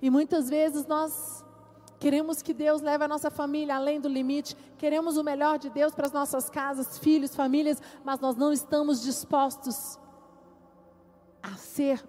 E 0.00 0.08
muitas 0.08 0.48
vezes 0.48 0.86
nós 0.86 1.44
queremos 1.98 2.40
que 2.40 2.54
Deus 2.54 2.80
leve 2.80 3.04
a 3.04 3.08
nossa 3.08 3.30
família 3.30 3.76
além 3.76 4.00
do 4.00 4.08
limite, 4.08 4.56
queremos 4.78 5.18
o 5.18 5.22
melhor 5.22 5.58
de 5.58 5.68
Deus 5.68 5.94
para 5.94 6.06
as 6.06 6.12
nossas 6.12 6.48
casas, 6.48 6.98
filhos, 6.98 7.36
famílias, 7.36 7.82
mas 8.02 8.18
nós 8.18 8.34
não 8.34 8.50
estamos 8.50 9.02
dispostos 9.02 9.98
a 11.42 11.56
ser 11.56 12.02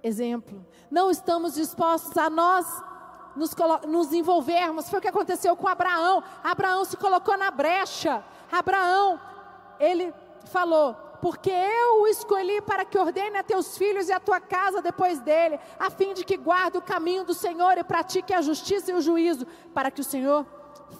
exemplo, 0.00 0.64
não 0.88 1.10
estamos 1.10 1.54
dispostos 1.54 2.16
a 2.16 2.30
nós 2.30 2.84
nos, 3.36 3.54
nos 3.86 4.12
envolvermos. 4.12 4.88
Foi 4.88 4.98
o 4.98 5.02
que 5.02 5.08
aconteceu 5.08 5.56
com 5.56 5.68
Abraão. 5.68 6.22
Abraão 6.42 6.84
se 6.84 6.96
colocou 6.96 7.36
na 7.36 7.50
brecha. 7.50 8.24
Abraão, 8.50 9.20
ele 9.78 10.12
falou: 10.44 10.96
porque 11.20 11.50
eu 11.50 12.02
o 12.02 12.06
escolhi 12.06 12.60
para 12.60 12.84
que 12.84 12.98
ordene 12.98 13.38
a 13.38 13.42
teus 13.42 13.78
filhos 13.78 14.08
e 14.08 14.12
a 14.12 14.20
tua 14.20 14.40
casa 14.40 14.82
depois 14.82 15.20
dele, 15.20 15.58
a 15.78 15.88
fim 15.90 16.12
de 16.12 16.24
que 16.24 16.36
guarde 16.36 16.78
o 16.78 16.82
caminho 16.82 17.24
do 17.24 17.32
Senhor 17.32 17.78
e 17.78 17.84
pratique 17.84 18.34
a 18.34 18.42
justiça 18.42 18.90
e 18.90 18.94
o 18.94 19.00
juízo, 19.00 19.46
para 19.72 19.90
que 19.90 20.00
o 20.00 20.04
Senhor 20.04 20.44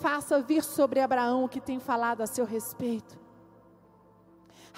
faça 0.01 0.41
vir 0.41 0.65
sobre 0.65 1.01
Abraão 1.01 1.45
o 1.45 1.49
que 1.49 1.61
tem 1.61 1.79
falado 1.79 2.23
a 2.23 2.27
seu 2.27 2.45
respeito. 2.45 3.24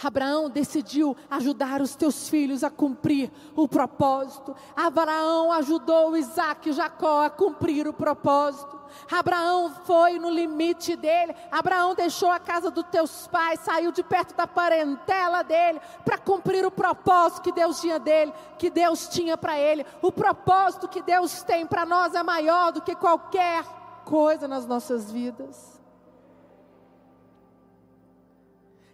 Abraão 0.02 0.50
decidiu 0.50 1.16
ajudar 1.30 1.80
os 1.80 1.96
teus 1.96 2.28
filhos 2.28 2.62
a 2.62 2.70
cumprir 2.70 3.30
o 3.54 3.66
propósito. 3.66 4.54
Abraão 4.76 5.50
ajudou 5.52 6.16
Isaac 6.16 6.68
e 6.68 6.72
Jacó 6.72 7.24
a 7.24 7.30
cumprir 7.30 7.88
o 7.88 7.92
propósito. 7.92 8.76
Abraão 9.10 9.72
foi 9.84 10.18
no 10.18 10.30
limite 10.30 10.96
dele. 10.96 11.34
Abraão 11.50 11.94
deixou 11.94 12.30
a 12.30 12.38
casa 12.38 12.70
dos 12.70 12.84
teus 12.84 13.26
pais, 13.26 13.60
saiu 13.60 13.90
de 13.90 14.02
perto 14.02 14.34
da 14.34 14.46
parentela 14.46 15.42
dele 15.42 15.80
para 16.04 16.18
cumprir 16.18 16.64
o 16.66 16.70
propósito 16.70 17.42
que 17.42 17.52
Deus 17.52 17.80
tinha 17.80 17.98
dele, 17.98 18.34
que 18.58 18.68
Deus 18.68 19.08
tinha 19.08 19.36
para 19.36 19.58
ele. 19.58 19.86
O 20.02 20.12
propósito 20.12 20.88
que 20.88 21.02
Deus 21.02 21.42
tem 21.42 21.66
para 21.66 21.86
nós 21.86 22.14
é 22.14 22.22
maior 22.22 22.72
do 22.72 22.82
que 22.82 22.94
qualquer 22.94 23.64
coisa 24.04 24.46
nas 24.46 24.66
nossas 24.66 25.10
vidas. 25.10 25.75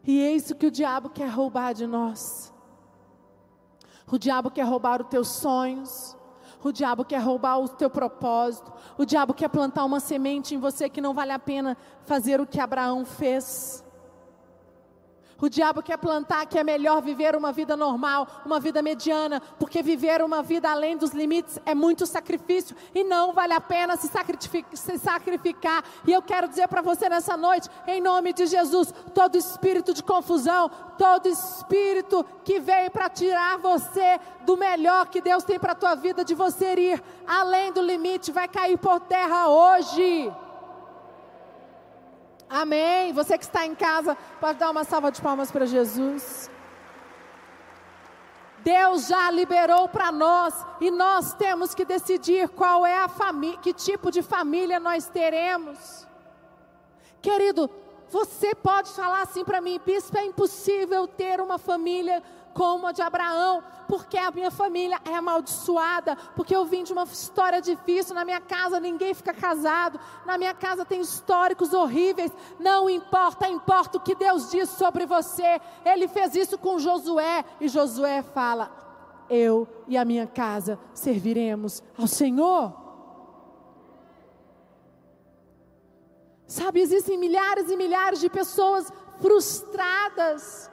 E 0.04 0.22
é 0.22 0.32
isso 0.32 0.54
que 0.54 0.66
o 0.66 0.70
diabo 0.70 1.10
quer 1.10 1.28
roubar 1.28 1.72
de 1.72 1.86
nós. 1.86 2.52
O 4.10 4.18
diabo 4.18 4.50
quer 4.50 4.64
roubar 4.64 5.00
os 5.00 5.08
teus 5.08 5.28
sonhos. 5.28 6.16
O 6.62 6.70
diabo 6.70 7.04
quer 7.04 7.18
roubar 7.18 7.58
o 7.58 7.68
teu 7.68 7.90
propósito. 7.90 8.72
O 8.96 9.04
diabo 9.04 9.34
quer 9.34 9.48
plantar 9.48 9.84
uma 9.84 10.00
semente 10.00 10.54
em 10.54 10.58
você 10.58 10.88
que 10.88 11.00
não 11.00 11.14
vale 11.14 11.32
a 11.32 11.38
pena 11.38 11.76
fazer 12.04 12.40
o 12.40 12.46
que 12.46 12.60
Abraão 12.60 13.04
fez. 13.04 13.81
O 15.42 15.50
diabo 15.50 15.82
quer 15.82 15.98
plantar 15.98 16.46
que 16.46 16.56
é 16.56 16.62
melhor 16.62 17.02
viver 17.02 17.34
uma 17.34 17.50
vida 17.50 17.76
normal, 17.76 18.28
uma 18.46 18.60
vida 18.60 18.80
mediana, 18.80 19.42
porque 19.58 19.82
viver 19.82 20.22
uma 20.22 20.40
vida 20.40 20.70
além 20.70 20.96
dos 20.96 21.10
limites 21.10 21.58
é 21.66 21.74
muito 21.74 22.06
sacrifício 22.06 22.76
e 22.94 23.02
não 23.02 23.32
vale 23.32 23.52
a 23.52 23.60
pena 23.60 23.96
se 23.96 24.08
sacrificar. 24.98 25.82
E 26.06 26.12
eu 26.12 26.22
quero 26.22 26.46
dizer 26.46 26.68
para 26.68 26.80
você 26.80 27.08
nessa 27.08 27.36
noite, 27.36 27.68
em 27.88 28.00
nome 28.00 28.32
de 28.32 28.46
Jesus, 28.46 28.94
todo 29.12 29.36
espírito 29.36 29.92
de 29.92 30.04
confusão, 30.04 30.70
todo 30.96 31.28
espírito 31.28 32.24
que 32.44 32.60
veio 32.60 32.92
para 32.92 33.08
tirar 33.08 33.58
você 33.58 34.20
do 34.42 34.56
melhor 34.56 35.08
que 35.08 35.20
Deus 35.20 35.42
tem 35.42 35.58
para 35.58 35.72
a 35.72 35.74
tua 35.74 35.96
vida, 35.96 36.24
de 36.24 36.36
você 36.36 36.72
ir 36.74 37.02
além 37.26 37.72
do 37.72 37.82
limite, 37.82 38.30
vai 38.30 38.46
cair 38.46 38.78
por 38.78 39.00
terra 39.00 39.48
hoje. 39.48 40.32
Amém. 42.52 43.14
Você 43.14 43.38
que 43.38 43.44
está 43.44 43.64
em 43.64 43.74
casa, 43.74 44.14
pode 44.38 44.58
dar 44.58 44.70
uma 44.70 44.84
salva 44.84 45.10
de 45.10 45.22
palmas 45.22 45.50
para 45.50 45.64
Jesus. 45.64 46.50
Deus 48.58 49.08
já 49.08 49.30
liberou 49.30 49.88
para 49.88 50.12
nós 50.12 50.54
e 50.78 50.90
nós 50.90 51.32
temos 51.32 51.74
que 51.74 51.84
decidir 51.84 52.50
qual 52.50 52.84
é 52.84 52.98
a 52.98 53.08
família, 53.08 53.58
que 53.58 53.72
tipo 53.72 54.10
de 54.10 54.22
família 54.22 54.78
nós 54.78 55.06
teremos. 55.06 56.06
Querido, 57.22 57.70
você 58.10 58.54
pode 58.54 58.90
falar 58.90 59.22
assim 59.22 59.44
para 59.44 59.62
mim, 59.62 59.80
bispo, 59.84 60.18
é 60.18 60.26
impossível 60.26 61.08
ter 61.08 61.40
uma 61.40 61.56
família 61.56 62.22
como 62.54 62.86
a 62.86 62.92
de 62.92 63.02
Abraão, 63.02 63.62
porque 63.88 64.16
a 64.16 64.30
minha 64.30 64.50
família 64.50 64.98
é 65.04 65.14
amaldiçoada, 65.14 66.16
porque 66.36 66.54
eu 66.54 66.64
vim 66.64 66.82
de 66.82 66.92
uma 66.92 67.04
história 67.04 67.60
difícil, 67.60 68.14
na 68.14 68.24
minha 68.24 68.40
casa 68.40 68.80
ninguém 68.80 69.14
fica 69.14 69.34
casado, 69.34 69.98
na 70.24 70.38
minha 70.38 70.54
casa 70.54 70.84
tem 70.84 71.00
históricos 71.00 71.72
horríveis, 71.72 72.32
não 72.58 72.88
importa, 72.88 73.48
importa 73.48 73.98
o 73.98 74.00
que 74.00 74.14
Deus 74.14 74.50
diz 74.50 74.70
sobre 74.70 75.06
você. 75.06 75.60
Ele 75.84 76.08
fez 76.08 76.34
isso 76.34 76.56
com 76.58 76.78
Josué, 76.78 77.44
e 77.60 77.68
Josué 77.68 78.22
fala: 78.22 78.70
Eu 79.28 79.68
e 79.86 79.96
a 79.96 80.04
minha 80.04 80.26
casa 80.26 80.78
serviremos 80.94 81.82
ao 81.98 82.06
Senhor. 82.06 82.82
Sabe, 86.46 86.80
existem 86.80 87.16
milhares 87.16 87.70
e 87.70 87.76
milhares 87.76 88.20
de 88.20 88.28
pessoas 88.28 88.92
frustradas, 89.22 90.70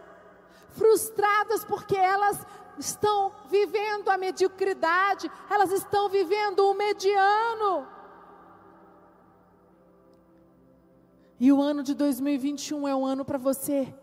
frustradas 0.71 1.63
porque 1.65 1.95
elas 1.95 2.45
estão 2.77 3.31
vivendo 3.49 4.09
a 4.09 4.17
mediocridade, 4.17 5.29
elas 5.49 5.71
estão 5.71 6.09
vivendo 6.09 6.59
o 6.59 6.73
mediano. 6.73 7.87
E 11.39 11.51
o 11.51 11.61
ano 11.61 11.83
de 11.83 11.93
2021 11.93 12.87
é 12.87 12.95
um 12.95 13.05
ano 13.05 13.23
para 13.23 13.37
você 13.37 13.93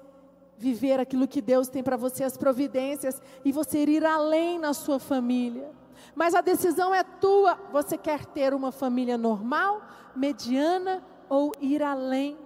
viver 0.59 0.98
aquilo 0.98 1.29
que 1.29 1.42
Deus 1.42 1.68
tem 1.68 1.83
para 1.83 1.96
você, 1.96 2.24
as 2.24 2.37
providências, 2.37 3.20
e 3.44 3.52
você 3.52 3.85
ir 3.85 4.05
além 4.05 4.59
na 4.59 4.72
sua 4.72 4.98
família. 4.98 5.70
Mas 6.14 6.35
a 6.35 6.40
decisão 6.40 6.94
é 6.94 7.02
tua. 7.02 7.59
Você 7.72 7.98
quer 7.98 8.24
ter 8.24 8.55
uma 8.55 8.72
família 8.72 9.18
normal, 9.18 9.83
mediana 10.14 11.05
ou 11.29 11.52
ir 11.61 11.83
além? 11.83 12.38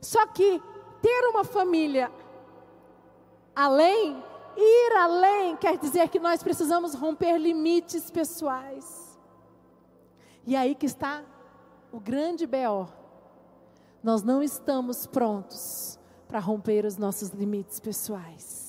Só 0.00 0.24
que 0.26 0.62
ter 1.02 1.28
uma 1.28 1.42
família 1.42 2.12
além, 3.56 4.22
ir 4.56 4.96
além, 4.98 5.56
quer 5.56 5.78
dizer 5.78 6.10
que 6.10 6.20
nós 6.20 6.42
precisamos 6.42 6.94
romper 6.94 7.38
limites 7.38 8.10
pessoais. 8.10 9.18
E 10.46 10.54
aí 10.54 10.74
que 10.74 10.86
está 10.86 11.24
o 11.90 11.98
grande 11.98 12.46
BO. 12.46 12.86
Nós 14.02 14.22
não 14.22 14.42
estamos 14.42 15.06
prontos 15.06 15.98
para 16.28 16.38
romper 16.38 16.84
os 16.84 16.96
nossos 16.96 17.30
limites 17.30 17.80
pessoais. 17.80 18.65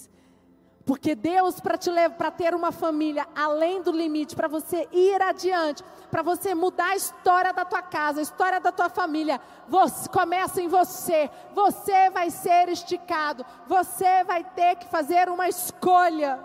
Porque 0.88 1.14
Deus, 1.16 1.60
para 1.60 1.78
te 1.78 1.90
levar, 1.92 2.16
para 2.16 2.32
ter 2.32 2.56
uma 2.56 2.72
família 2.72 3.28
além 3.36 3.82
do 3.82 3.92
limite, 3.92 4.34
para 4.38 4.48
você 4.48 4.88
ir 4.90 5.22
adiante, 5.22 5.84
para 6.10 6.22
você 6.22 6.56
mudar 6.56 6.92
a 6.92 6.96
história 6.96 7.52
da 7.52 7.66
tua 7.66 7.82
casa, 7.82 8.22
a 8.22 8.24
história 8.24 8.62
da 8.62 8.72
tua 8.72 8.88
família, 8.88 9.42
você, 9.68 10.08
começa 10.08 10.62
em 10.62 10.70
você. 10.70 11.30
Você 11.54 12.10
vai 12.10 12.30
ser 12.30 12.70
esticado, 12.70 13.46
você 13.68 14.24
vai 14.24 14.46
ter 14.46 14.78
que 14.78 14.88
fazer 14.88 15.28
uma 15.28 15.50
escolha. 15.50 16.40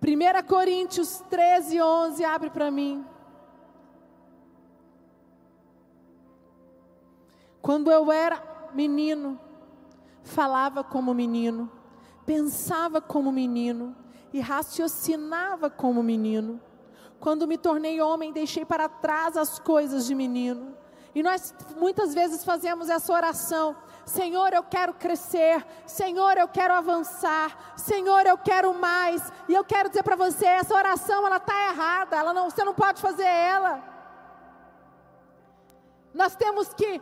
Primeira 0.00 0.42
Coríntios 0.42 1.22
13, 1.30 1.80
11, 1.80 2.24
abre 2.24 2.50
para 2.50 2.72
mim. 2.72 3.06
Quando 7.62 7.88
eu 7.88 8.10
era 8.10 8.55
menino, 8.76 9.40
falava 10.22 10.84
como 10.84 11.14
menino, 11.14 11.70
pensava 12.26 13.00
como 13.00 13.32
menino 13.32 13.96
e 14.32 14.40
raciocinava 14.40 15.70
como 15.70 16.02
menino. 16.02 16.60
Quando 17.18 17.46
me 17.46 17.56
tornei 17.56 18.00
homem, 18.00 18.32
deixei 18.32 18.64
para 18.64 18.88
trás 18.88 19.36
as 19.36 19.58
coisas 19.58 20.06
de 20.06 20.14
menino. 20.14 20.76
E 21.14 21.22
nós 21.22 21.54
muitas 21.78 22.12
vezes 22.12 22.44
fazemos 22.44 22.90
essa 22.90 23.10
oração: 23.10 23.74
Senhor, 24.04 24.52
eu 24.52 24.62
quero 24.62 24.92
crescer, 24.92 25.66
Senhor, 25.86 26.36
eu 26.36 26.46
quero 26.46 26.74
avançar, 26.74 27.74
Senhor, 27.74 28.26
eu 28.26 28.36
quero 28.36 28.74
mais. 28.74 29.32
E 29.48 29.54
eu 29.54 29.64
quero 29.64 29.88
dizer 29.88 30.02
para 30.02 30.14
você, 30.14 30.44
essa 30.44 30.74
oração 30.74 31.26
ela 31.26 31.38
está 31.38 31.70
errada, 31.70 32.16
ela 32.16 32.34
não, 32.34 32.50
você 32.50 32.62
não 32.62 32.74
pode 32.74 33.00
fazer 33.00 33.24
ela. 33.24 33.82
Nós 36.12 36.36
temos 36.36 36.74
que 36.74 37.00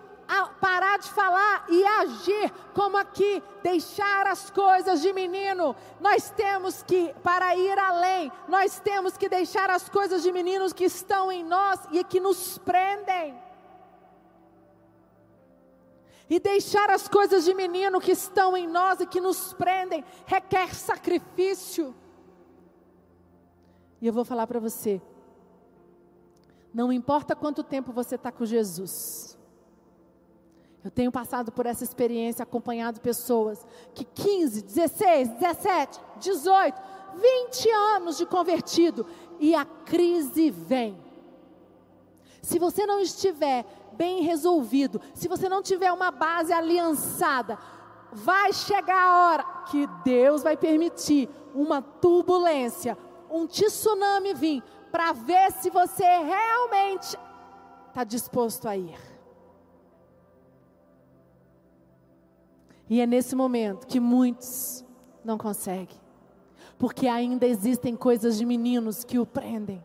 parar 0.60 0.98
de 0.98 1.10
falar 1.10 1.66
e 1.68 1.84
agir 1.84 2.52
como 2.74 2.96
aqui, 2.96 3.42
deixar 3.62 4.26
as 4.26 4.50
coisas 4.50 5.00
de 5.02 5.12
menino. 5.12 5.74
Nós 6.00 6.30
temos 6.30 6.82
que, 6.82 7.14
para 7.22 7.56
ir 7.56 7.78
além, 7.78 8.32
nós 8.48 8.80
temos 8.80 9.16
que 9.16 9.28
deixar 9.28 9.70
as 9.70 9.88
coisas 9.88 10.22
de 10.22 10.32
meninos 10.32 10.72
que 10.72 10.84
estão 10.84 11.30
em 11.30 11.44
nós 11.44 11.80
e 11.90 12.02
que 12.04 12.20
nos 12.20 12.58
prendem. 12.58 13.42
E 16.28 16.40
deixar 16.40 16.90
as 16.90 17.06
coisas 17.06 17.44
de 17.44 17.54
menino 17.54 18.00
que 18.00 18.12
estão 18.12 18.56
em 18.56 18.66
nós 18.66 19.00
e 19.00 19.06
que 19.06 19.20
nos 19.20 19.52
prendem 19.52 20.04
requer 20.26 20.74
sacrifício. 20.74 21.94
E 24.00 24.06
eu 24.06 24.12
vou 24.12 24.24
falar 24.24 24.46
para 24.46 24.58
você: 24.58 25.00
não 26.72 26.92
importa 26.92 27.36
quanto 27.36 27.62
tempo 27.62 27.92
você 27.92 28.16
está 28.16 28.32
com 28.32 28.44
Jesus, 28.44 29.33
eu 30.84 30.90
tenho 30.90 31.10
passado 31.10 31.50
por 31.50 31.64
essa 31.64 31.82
experiência, 31.82 32.42
acompanhado 32.42 33.00
pessoas 33.00 33.66
que 33.94 34.04
15, 34.04 34.62
16, 34.62 35.28
17, 35.30 36.00
18, 36.18 36.82
20 37.14 37.70
anos 37.70 38.18
de 38.18 38.26
convertido 38.26 39.06
e 39.40 39.54
a 39.54 39.64
crise 39.64 40.50
vem. 40.50 41.02
Se 42.42 42.58
você 42.58 42.84
não 42.84 43.00
estiver 43.00 43.64
bem 43.92 44.22
resolvido, 44.24 45.00
se 45.14 45.26
você 45.26 45.48
não 45.48 45.62
tiver 45.62 45.90
uma 45.90 46.10
base 46.10 46.52
aliançada, 46.52 47.58
vai 48.12 48.52
chegar 48.52 49.00
a 49.00 49.30
hora 49.30 49.44
que 49.70 49.86
Deus 50.04 50.42
vai 50.42 50.54
permitir 50.54 51.30
uma 51.54 51.80
turbulência, 51.80 52.98
um 53.30 53.46
tsunami 53.46 54.34
vir, 54.34 54.62
para 54.92 55.12
ver 55.12 55.50
se 55.52 55.70
você 55.70 56.04
realmente 56.04 57.18
está 57.88 58.04
disposto 58.04 58.68
a 58.68 58.76
ir. 58.76 59.13
E 62.94 63.00
é 63.00 63.06
nesse 63.08 63.34
momento 63.34 63.88
que 63.88 63.98
muitos 63.98 64.84
não 65.24 65.36
conseguem, 65.36 66.00
porque 66.78 67.08
ainda 67.08 67.44
existem 67.44 67.96
coisas 67.96 68.38
de 68.38 68.46
meninos 68.46 69.02
que 69.02 69.18
o 69.18 69.26
prendem. 69.26 69.82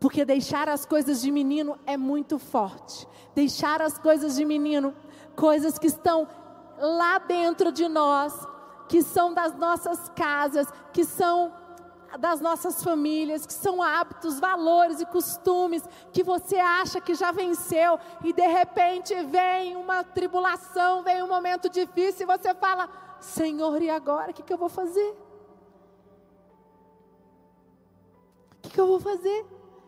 Porque 0.00 0.24
deixar 0.24 0.68
as 0.68 0.84
coisas 0.84 1.22
de 1.22 1.30
menino 1.30 1.78
é 1.86 1.96
muito 1.96 2.40
forte. 2.40 3.06
Deixar 3.36 3.80
as 3.80 3.96
coisas 3.96 4.34
de 4.34 4.44
menino, 4.44 4.92
coisas 5.36 5.78
que 5.78 5.86
estão 5.86 6.26
lá 6.76 7.20
dentro 7.20 7.70
de 7.70 7.86
nós, 7.86 8.34
que 8.88 9.00
são 9.00 9.32
das 9.32 9.56
nossas 9.56 10.08
casas, 10.08 10.66
que 10.92 11.04
são 11.04 11.52
das 12.18 12.40
nossas 12.40 12.82
famílias, 12.82 13.46
que 13.46 13.52
são 13.52 13.82
hábitos, 13.82 14.40
valores 14.40 15.00
e 15.00 15.06
costumes 15.06 15.82
que 16.12 16.22
você 16.22 16.56
acha 16.56 17.00
que 17.00 17.14
já 17.14 17.30
venceu 17.30 17.98
e 18.24 18.32
de 18.32 18.46
repente 18.46 19.14
vem 19.24 19.76
uma 19.76 20.02
tribulação, 20.02 21.02
vem 21.02 21.22
um 21.22 21.28
momento 21.28 21.68
difícil 21.68 22.22
e 22.22 22.36
você 22.36 22.54
fala: 22.54 22.88
Senhor, 23.20 23.80
e 23.80 23.90
agora? 23.90 24.30
O 24.30 24.34
que, 24.34 24.42
que 24.42 24.52
eu 24.52 24.58
vou 24.58 24.68
fazer? 24.68 25.16
O 28.56 28.62
que, 28.62 28.70
que 28.70 28.80
eu 28.80 28.86
vou 28.86 29.00
fazer? 29.00 29.46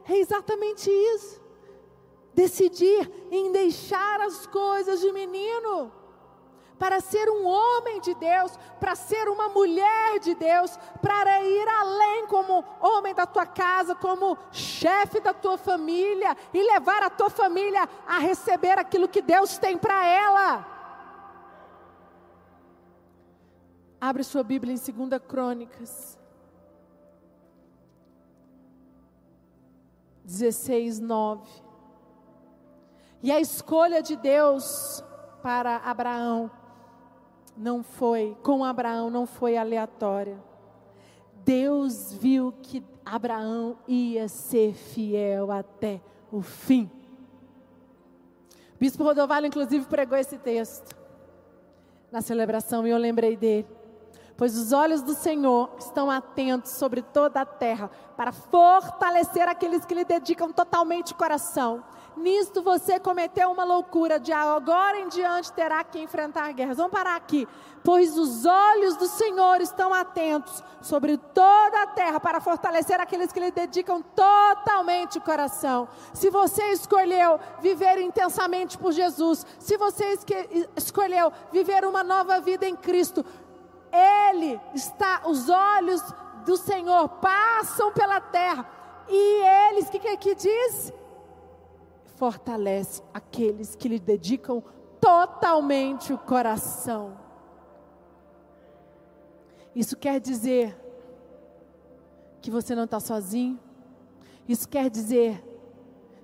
É 0.09 0.17
exatamente 0.17 0.91
isso. 0.91 1.41
Decidir 2.35 3.11
em 3.31 3.53
deixar 3.53 4.21
as 4.21 4.47
coisas 4.47 5.01
de 5.01 5.13
menino 5.13 5.93
para 6.83 6.99
ser 6.99 7.31
um 7.31 7.47
homem 7.47 8.01
de 8.01 8.13
Deus, 8.13 8.59
para 8.81 8.97
ser 8.97 9.29
uma 9.29 9.49
mulher 9.51 10.19
de 10.19 10.35
Deus, 10.35 10.77
para 11.01 11.41
ir 11.41 11.69
além 11.69 12.27
como 12.27 12.65
homem 12.81 13.15
da 13.15 13.25
tua 13.25 13.47
casa, 13.47 13.95
como 13.95 14.37
chefe 14.51 15.21
da 15.21 15.33
tua 15.33 15.57
família 15.57 16.37
e 16.53 16.61
levar 16.61 17.05
a 17.05 17.09
tua 17.09 17.31
família 17.31 17.89
a 18.05 18.19
receber 18.19 18.81
aquilo 18.81 19.09
que 19.09 19.23
Deus 19.23 19.59
tem 19.59 19.79
para 19.79 20.05
ela. 20.05 20.67
Abre 24.01 24.25
sua 24.25 24.43
Bíblia 24.43 24.75
em 24.75 25.09
2 25.09 25.23
Crônicas. 25.23 26.19
16, 30.25 30.99
9. 30.99 31.49
E 33.23 33.31
a 33.31 33.39
escolha 33.39 34.03
de 34.03 34.17
Deus 34.17 35.01
para 35.45 35.77
Abraão 35.77 36.51
não 37.57 37.83
foi, 37.83 38.37
com 38.43 38.65
Abraão 38.65 39.11
não 39.11 39.27
foi 39.27 39.57
aleatória. 39.57 40.39
Deus 41.45 42.13
viu 42.13 42.53
que 42.63 42.85
Abraão 43.05 43.77
ia 43.87 44.29
ser 44.29 44.75
fiel 44.75 45.51
até 45.51 46.01
o 46.31 46.41
fim. 46.41 46.91
O 48.75 48.79
bispo 48.79 49.05
Rodovalho, 49.05 49.47
inclusive, 49.47 49.87
pregou 49.87 50.17
esse 50.17 50.39
texto 50.39 50.97
na 52.11 52.21
celebração 52.21 52.87
e 52.87 52.91
eu 52.91 52.99
lembrei 52.99 53.37
dele. 53.37 53.69
Pois 54.37 54.57
os 54.57 54.73
olhos 54.73 55.03
do 55.03 55.15
Senhor 55.15 55.71
estão 55.79 56.11
atentos 56.11 56.73
sobre 56.73 57.03
toda 57.03 57.41
a 57.41 57.47
terra 57.47 57.91
para 58.17 58.33
fortalecer 58.33 59.49
aqueles 59.49 59.85
que 59.85 59.95
lhe 59.95 60.05
dedicam 60.05 60.51
totalmente 60.53 61.13
o 61.13 61.17
coração 61.17 61.85
nisto 62.17 62.63
você 62.63 62.99
cometeu 62.99 63.51
uma 63.51 63.65
loucura, 63.65 64.19
de 64.19 64.33
agora 64.33 64.99
em 64.99 65.09
diante 65.09 65.53
terá 65.53 65.83
que 65.85 65.99
enfrentar 65.99 66.53
guerras. 66.53 66.77
Vamos 66.77 66.93
parar 66.93 67.17
aqui. 67.17 67.47
Pois 67.85 68.17
os 68.17 68.47
olhos 68.47 68.97
do 68.97 69.07
Senhor 69.07 69.61
estão 69.61 69.93
atentos 69.93 70.63
sobre 70.81 71.17
toda 71.17 71.83
a 71.83 71.87
terra 71.87 72.21
para 72.21 72.41
fortalecer 72.41 73.01
aqueles 73.01 73.33
que 73.33 73.41
lhe 73.41 73.51
dedicam 73.51 74.01
totalmente 74.01 75.19
o 75.19 75.21
coração. 75.21 75.89
Se 76.13 76.31
você 76.31 76.71
escolheu 76.71 77.41
viver 77.61 77.99
intensamente 77.99 78.79
por 78.79 78.93
Jesus, 78.93 79.45
se 79.59 79.77
você 79.77 80.17
escolheu 80.77 81.33
viver 81.51 81.85
uma 81.85 82.05
nova 82.05 82.41
vida 82.41 82.67
em 82.67 82.77
Cristo, 82.77 83.25
Ele 83.93 84.61
está, 84.75 85.23
os 85.25 85.49
olhos 85.49 86.03
do 86.45 86.57
Senhor 86.57 87.09
passam 87.09 87.93
pela 87.93 88.21
terra. 88.21 88.69
E 89.09 89.71
eles, 89.71 89.89
o 89.89 89.91
que, 89.91 89.99
que, 89.99 90.17
que 90.17 90.35
diz? 90.35 90.93
Fortalece 92.23 93.03
aqueles 93.13 93.75
que 93.75 93.89
lhe 93.89 93.99
dedicam 93.99 94.63
totalmente 95.01 96.13
o 96.13 96.19
coração. 96.19 97.19
Isso 99.75 99.97
quer 99.97 100.21
dizer 100.21 100.79
que 102.41 102.49
você 102.49 102.77
não 102.77 102.85
está 102.85 103.01
sozinho. 103.01 103.59
Isso 104.49 104.69
quer 104.69 104.89
dizer 104.89 105.43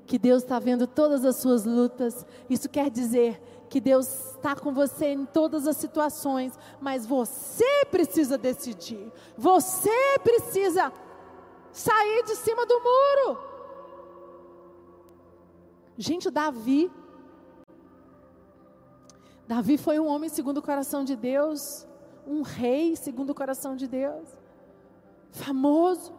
que 0.06 0.20
Deus 0.20 0.44
está 0.44 0.60
vendo 0.60 0.86
todas 0.86 1.24
as 1.24 1.34
suas 1.34 1.64
lutas. 1.64 2.24
Isso 2.48 2.68
quer 2.68 2.90
dizer 2.90 3.42
que 3.68 3.80
Deus 3.80 4.36
está 4.36 4.54
com 4.54 4.72
você 4.72 5.06
em 5.06 5.26
todas 5.26 5.66
as 5.66 5.78
situações. 5.78 6.56
Mas 6.80 7.04
você 7.06 7.84
precisa 7.90 8.38
decidir. 8.38 9.12
Você 9.36 9.90
precisa 10.22 10.92
sair 11.72 12.22
de 12.22 12.36
cima 12.36 12.64
do 12.64 12.80
muro. 12.80 13.47
Gente, 16.00 16.30
Davi. 16.30 16.88
Davi 19.48 19.76
foi 19.76 19.98
um 19.98 20.06
homem 20.06 20.28
segundo 20.28 20.58
o 20.58 20.62
coração 20.62 21.02
de 21.02 21.16
Deus, 21.16 21.84
um 22.24 22.42
rei 22.42 22.94
segundo 22.94 23.30
o 23.30 23.34
coração 23.34 23.74
de 23.74 23.88
Deus, 23.88 24.28
famoso. 25.32 26.14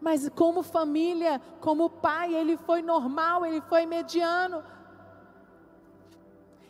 Mas 0.00 0.28
como 0.28 0.62
família, 0.62 1.42
como 1.60 1.90
pai, 1.90 2.32
ele 2.32 2.56
foi 2.56 2.80
normal, 2.80 3.44
ele 3.44 3.60
foi 3.62 3.86
mediano. 3.86 4.62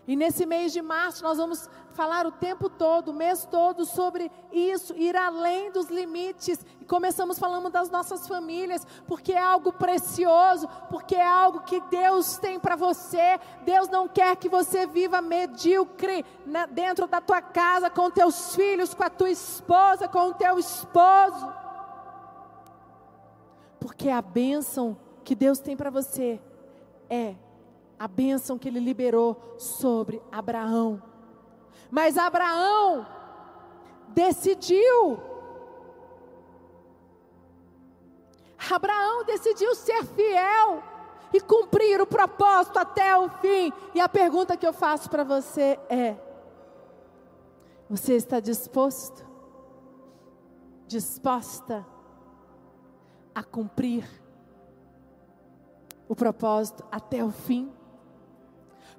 E 0.07 0.17
nesse 0.17 0.45
mês 0.47 0.73
de 0.73 0.83
março 0.83 1.23
nós 1.23 1.39
vamos 1.39 1.69
falar 1.93 2.27
o 2.27 2.33
tempo 2.33 2.69
todo, 2.69 3.11
o 3.11 3.15
mês 3.15 3.47
todo 3.51 3.85
sobre 3.85 4.31
isso, 4.51 4.95
ir 4.97 5.17
além 5.17 5.71
dos 5.71 5.89
limites. 5.89 6.65
E 6.81 6.85
começamos 6.85 7.39
falando 7.39 7.71
das 7.71 7.91
nossas 7.91 8.27
famílias, 8.27 8.87
porque 9.07 9.33
é 9.33 9.39
algo 9.39 9.73
precioso, 9.73 10.69
porque 10.89 11.15
é 11.15 11.27
algo 11.27 11.61
que 11.61 11.81
Deus 11.83 12.39
tem 12.39 12.59
para 12.59 12.77
você. 12.77 13.39
Deus 13.65 13.89
não 13.89 14.09
quer 14.09 14.37
que 14.37 14.49
você 14.49 14.87
viva 14.87 15.21
medíocre 15.21 16.25
dentro 16.71 17.07
da 17.07 17.21
tua 17.21 17.43
casa, 17.43 17.91
com 17.91 18.11
teus 18.11 18.55
filhos, 18.57 18.95
com 18.95 19.05
a 19.05 19.11
tua 19.11 19.31
esposa, 19.31 20.09
com 20.09 20.29
o 20.29 20.35
teu 20.35 20.59
esposo. 20.59 21.53
Porque 23.79 24.09
a 24.09 24.23
bênção 24.23 24.97
que 25.23 25.35
Deus 25.35 25.59
tem 25.59 25.77
para 25.77 25.91
você 25.91 26.41
é 27.09 27.35
a 28.01 28.09
bênção 28.09 28.59
que 28.59 28.67
ele 28.67 28.81
liberou 28.81 29.57
sobre 29.59 30.23
Abraão. 30.33 31.03
Mas 31.91 32.17
Abraão 32.17 33.07
decidiu. 34.09 35.21
Abraão 38.71 39.23
decidiu 39.25 39.75
ser 39.75 40.03
fiel 40.07 40.83
e 41.31 41.43
cumprir 41.43 42.01
o 42.01 42.07
propósito 42.07 42.79
até 42.79 43.15
o 43.19 43.29
fim. 43.29 43.71
E 43.95 44.01
a 44.01 44.09
pergunta 44.09 44.57
que 44.57 44.67
eu 44.67 44.73
faço 44.73 45.11
para 45.11 45.23
você 45.23 45.79
é: 45.91 46.17
você 47.87 48.15
está 48.15 48.41
disposto? 48.41 49.29
Disposta 50.87 51.87
a 53.35 53.45
cumprir 53.45 54.09
o 56.09 56.17
propósito 56.17 56.83
até 56.91 57.23
o 57.23 57.31
fim. 57.31 57.71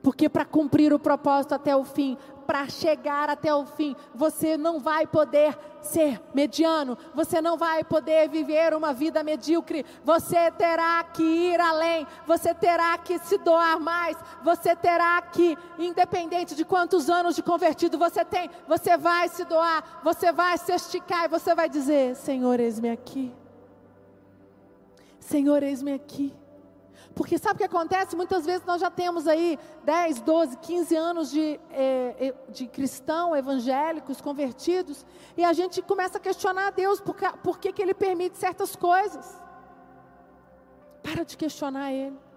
Porque 0.01 0.27
para 0.27 0.45
cumprir 0.45 0.93
o 0.93 0.99
propósito 0.99 1.53
até 1.53 1.75
o 1.75 1.83
fim, 1.83 2.17
para 2.45 2.67
chegar 2.67 3.29
até 3.29 3.53
o 3.53 3.65
fim, 3.65 3.95
você 4.13 4.57
não 4.57 4.79
vai 4.79 5.05
poder 5.05 5.57
ser 5.81 6.21
mediano, 6.33 6.97
você 7.13 7.41
não 7.41 7.55
vai 7.57 7.83
poder 7.83 8.27
viver 8.27 8.73
uma 8.73 8.93
vida 8.93 9.23
medíocre, 9.23 9.85
você 10.03 10.51
terá 10.51 11.03
que 11.03 11.23
ir 11.23 11.59
além, 11.59 12.05
você 12.27 12.53
terá 12.53 12.97
que 12.97 13.19
se 13.19 13.37
doar 13.37 13.79
mais, 13.79 14.17
você 14.43 14.75
terá 14.75 15.21
que, 15.21 15.57
independente 15.79 16.55
de 16.55 16.65
quantos 16.65 17.09
anos 17.09 17.35
de 17.35 17.43
convertido 17.43 17.97
você 17.97 18.25
tem, 18.25 18.49
você 18.67 18.97
vai 18.97 19.29
se 19.29 19.45
doar, 19.45 20.01
você 20.03 20.31
vai 20.31 20.57
se 20.57 20.73
esticar 20.73 21.25
e 21.25 21.29
você 21.29 21.55
vai 21.55 21.69
dizer: 21.69 22.15
Senhor, 22.15 22.59
eis-me 22.59 22.89
aqui. 22.89 23.33
Senhor, 25.19 25.63
eis-me 25.63 25.93
aqui. 25.93 26.40
Porque 27.15 27.37
sabe 27.37 27.55
o 27.55 27.57
que 27.57 27.63
acontece? 27.63 28.15
Muitas 28.15 28.45
vezes 28.45 28.65
nós 28.65 28.79
já 28.79 28.89
temos 28.89 29.27
aí 29.27 29.59
10, 29.83 30.21
12, 30.21 30.57
15 30.57 30.95
anos 30.95 31.29
de, 31.29 31.59
é, 31.71 32.33
de 32.49 32.67
cristão, 32.67 33.35
evangélicos, 33.35 34.21
convertidos, 34.21 35.05
e 35.35 35.43
a 35.43 35.53
gente 35.53 35.81
começa 35.81 36.17
a 36.17 36.21
questionar 36.21 36.67
a 36.67 36.71
Deus 36.71 37.01
por, 37.01 37.15
por 37.43 37.59
que, 37.59 37.73
que 37.73 37.81
Ele 37.81 37.93
permite 37.93 38.37
certas 38.37 38.75
coisas. 38.75 39.39
Para 41.03 41.25
de 41.25 41.35
questionar 41.35 41.91
Ele 41.91 42.30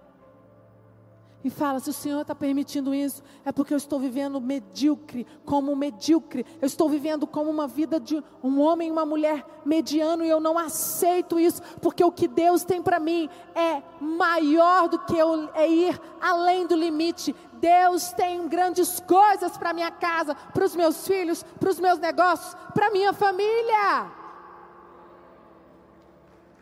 e 1.45 1.49
fala: 1.51 1.79
se 1.79 1.91
o 1.91 1.93
Senhor 1.93 2.21
está 2.21 2.33
permitindo 2.33 2.91
isso, 2.91 3.21
é 3.45 3.51
porque 3.51 3.71
eu 3.71 3.77
estou 3.77 3.99
vivendo 3.99 4.41
medíocre, 4.41 5.27
como 5.45 5.75
medíocre. 5.75 6.43
Eu 6.59 6.65
estou 6.65 6.89
vivendo 6.89 7.27
como 7.27 7.51
uma 7.51 7.67
vida 7.67 7.99
de 7.99 8.21
um 8.43 8.59
homem 8.59 8.87
e 8.87 8.91
uma 8.91 9.05
mulher 9.05 9.45
mediano 9.63 10.25
e 10.25 10.29
eu 10.29 10.39
não 10.39 10.57
aceito 10.57 11.39
isso, 11.39 11.61
porque 11.83 12.03
o 12.03 12.11
que 12.11 12.27
Deus 12.27 12.63
tem 12.63 12.81
para 12.81 12.99
mim 12.99 13.29
é 13.53 13.83
maior 14.01 14.89
do 14.89 14.97
que 14.97 15.15
eu 15.15 15.47
é 15.53 15.69
ir 15.69 16.01
além 16.19 16.65
do 16.65 16.75
limite. 16.75 17.35
Deus 17.53 18.11
tem 18.13 18.47
grandes 18.47 18.99
coisas 19.01 19.55
para 19.55 19.71
minha 19.71 19.91
casa, 19.91 20.33
para 20.33 20.65
os 20.65 20.75
meus 20.75 21.07
filhos, 21.07 21.43
para 21.59 21.69
os 21.69 21.79
meus 21.79 21.99
negócios, 21.99 22.55
para 22.73 22.89
minha 22.89 23.13
família. 23.13 24.11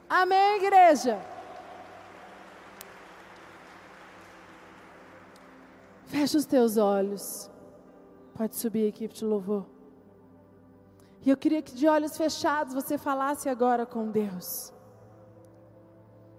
Amém, 0.10 0.58
igreja. 0.58 1.33
Fecha 6.14 6.38
os 6.38 6.46
teus 6.46 6.78
olhos. 6.78 7.50
Pode 8.36 8.56
subir, 8.56 8.86
equipe 8.86 9.16
de 9.16 9.26
louvor. 9.26 9.66
E 11.26 11.30
eu 11.32 11.36
queria 11.36 11.60
que 11.60 11.74
de 11.74 11.88
olhos 11.88 12.16
fechados 12.16 12.76
você 12.76 13.00
falasse 13.00 13.50
agora 13.50 13.84
com 13.84 14.12
Deus. 14.12 14.72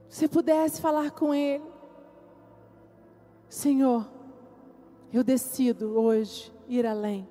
Você 0.09 0.29
pudesse 0.29 0.81
falar 0.81 1.11
com 1.11 1.35
Ele. 1.35 1.65
Senhor, 3.49 4.09
eu 5.13 5.25
decido 5.25 5.99
hoje 5.99 6.53
ir 6.69 6.87
além. 6.87 7.29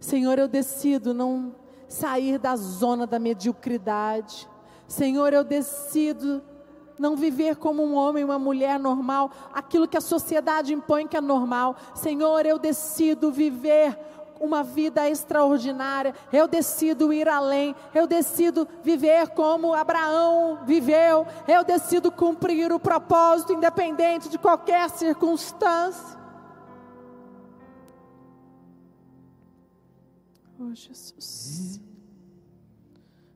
Senhor, 0.00 0.36
eu 0.36 0.48
decido 0.48 1.14
não 1.14 1.54
sair 1.86 2.38
da 2.40 2.56
zona 2.56 3.06
da 3.06 3.20
mediocridade. 3.20 4.48
Senhor, 4.88 5.32
eu 5.32 5.44
decido 5.44 6.42
não 6.98 7.16
viver 7.16 7.56
como 7.56 7.82
um 7.82 7.94
homem, 7.94 8.24
uma 8.24 8.38
mulher 8.38 8.78
normal, 8.78 9.30
aquilo 9.52 9.88
que 9.88 9.96
a 9.96 10.00
sociedade 10.00 10.72
impõe 10.72 11.06
que 11.06 11.16
é 11.16 11.20
normal. 11.20 11.76
Senhor, 11.94 12.46
eu 12.46 12.58
decido 12.58 13.30
viver 13.32 13.98
uma 14.40 14.62
vida 14.62 15.08
extraordinária, 15.08 16.14
eu 16.32 16.46
decido 16.46 17.12
ir 17.12 17.28
além, 17.28 17.74
eu 17.94 18.06
decido 18.06 18.66
viver 18.82 19.28
como 19.28 19.74
Abraão 19.74 20.60
viveu, 20.64 21.26
eu 21.48 21.64
decido 21.64 22.10
cumprir 22.10 22.72
o 22.72 22.80
propósito, 22.80 23.52
independente 23.52 24.28
de 24.28 24.38
qualquer 24.38 24.90
circunstância. 24.90 26.18
Oh, 30.58 30.74
Jesus. 30.74 31.80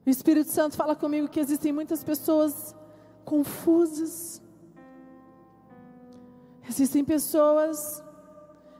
O 0.06 0.10
Espírito 0.10 0.50
Santo 0.50 0.76
fala 0.76 0.96
comigo 0.96 1.28
que 1.28 1.40
existem 1.40 1.72
muitas 1.72 2.02
pessoas 2.02 2.74
confusas. 3.28 4.42
Existem 6.66 7.04
pessoas 7.04 8.02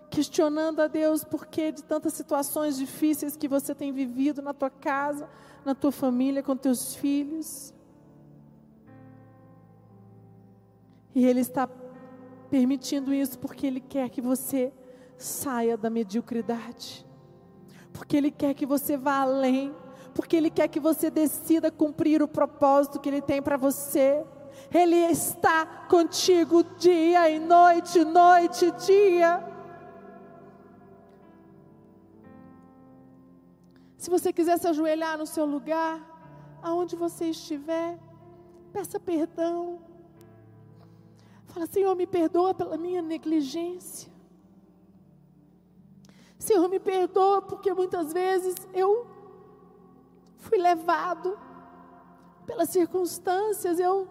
questionando 0.09 0.81
a 0.81 0.87
Deus 0.87 1.23
por 1.23 1.47
que 1.47 1.71
de 1.71 1.85
tantas 1.85 2.15
situações 2.15 2.79
difíceis 2.79 3.37
que 3.37 3.47
você 3.47 3.75
tem 3.75 3.93
vivido 3.93 4.41
na 4.41 4.55
tua 4.55 4.71
casa, 4.71 5.29
na 5.67 5.75
tua 5.75 5.93
família, 5.93 6.43
com 6.43 6.57
teus 6.57 6.95
filhos. 6.95 7.75
E 11.15 11.27
Ele 11.27 11.41
está 11.41 11.69
permitindo 12.49 13.13
isso 13.13 13.39
porque 13.39 13.67
Ele 13.67 13.81
quer 13.81 14.09
que 14.09 14.23
você 14.23 14.73
saia 15.19 15.77
da 15.77 15.91
mediocridade, 15.91 17.07
porque 17.93 18.17
Ele 18.17 18.31
quer 18.31 18.55
que 18.55 18.65
você 18.65 18.97
vá 18.97 19.21
além, 19.21 19.75
porque 20.15 20.37
Ele 20.37 20.49
quer 20.49 20.69
que 20.69 20.81
você 20.81 21.11
decida 21.11 21.71
cumprir 21.71 22.23
o 22.23 22.29
propósito 22.29 22.99
que 22.99 23.11
Ele 23.11 23.21
tem 23.21 23.43
para 23.43 23.59
você. 23.59 24.25
Ele 24.71 24.97
está 24.97 25.65
contigo 25.89 26.63
dia 26.79 27.31
e 27.31 27.39
noite, 27.39 28.05
noite 28.05 28.67
e 28.67 28.71
dia. 28.73 29.43
Se 33.97 34.11
você 34.11 34.33
quiser 34.33 34.59
se 34.59 34.69
ajoelhar 34.69 35.17
no 35.17 35.27
seu 35.27 35.47
lugar, 35.47 36.01
aonde 36.63 36.95
você 36.95 37.31
estiver, 37.31 37.99
peça 38.73 39.01
perdão. 39.01 39.81
Fala, 41.47 41.67
Senhor, 41.67 41.95
me 41.97 42.07
perdoa 42.07 42.53
pela 42.53 42.77
minha 42.77 43.01
negligência. 43.01 44.13
Senhor, 46.39 46.69
me 46.69 46.79
perdoa 46.79 47.41
porque 47.43 47.73
muitas 47.73 48.13
vezes 48.13 48.55
eu 48.73 49.07
fui 50.37 50.59
levado 50.59 51.39
pelas 52.47 52.69
circunstâncias, 52.69 53.81
eu 53.81 54.09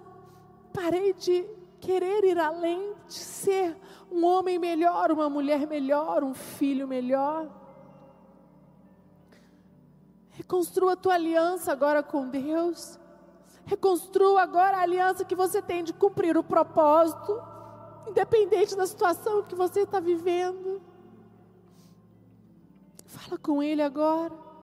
parei 0.78 1.12
de 1.12 1.44
querer 1.80 2.24
ir 2.24 2.38
além, 2.38 2.94
de 3.08 3.16
ser 3.16 3.76
um 4.12 4.24
homem 4.24 4.60
melhor, 4.60 5.12
uma 5.12 5.28
mulher 5.28 5.66
melhor, 5.66 6.24
um 6.24 6.36
filho 6.36 6.88
melhor. 6.88 7.50
Reconstrua 10.30 10.94
a 10.94 10.96
tua 10.96 11.16
aliança 11.16 11.72
agora 11.72 12.04
com 12.04 12.30
Deus. 12.30 13.00
Reconstrua 13.66 14.44
agora 14.44 14.78
a 14.78 14.82
aliança 14.82 15.26
que 15.26 15.36
você 15.36 15.64
tem 15.64 15.84
de 15.84 15.94
cumprir 15.94 16.38
o 16.38 16.44
propósito, 16.44 17.42
independente 18.08 18.78
da 18.78 18.86
situação 18.86 19.44
que 19.44 19.56
você 19.56 19.82
está 19.82 20.00
vivendo. 20.00 20.80
Fala 23.08 23.40
com 23.40 23.64
Ele 23.64 23.82
agora. 23.82 24.47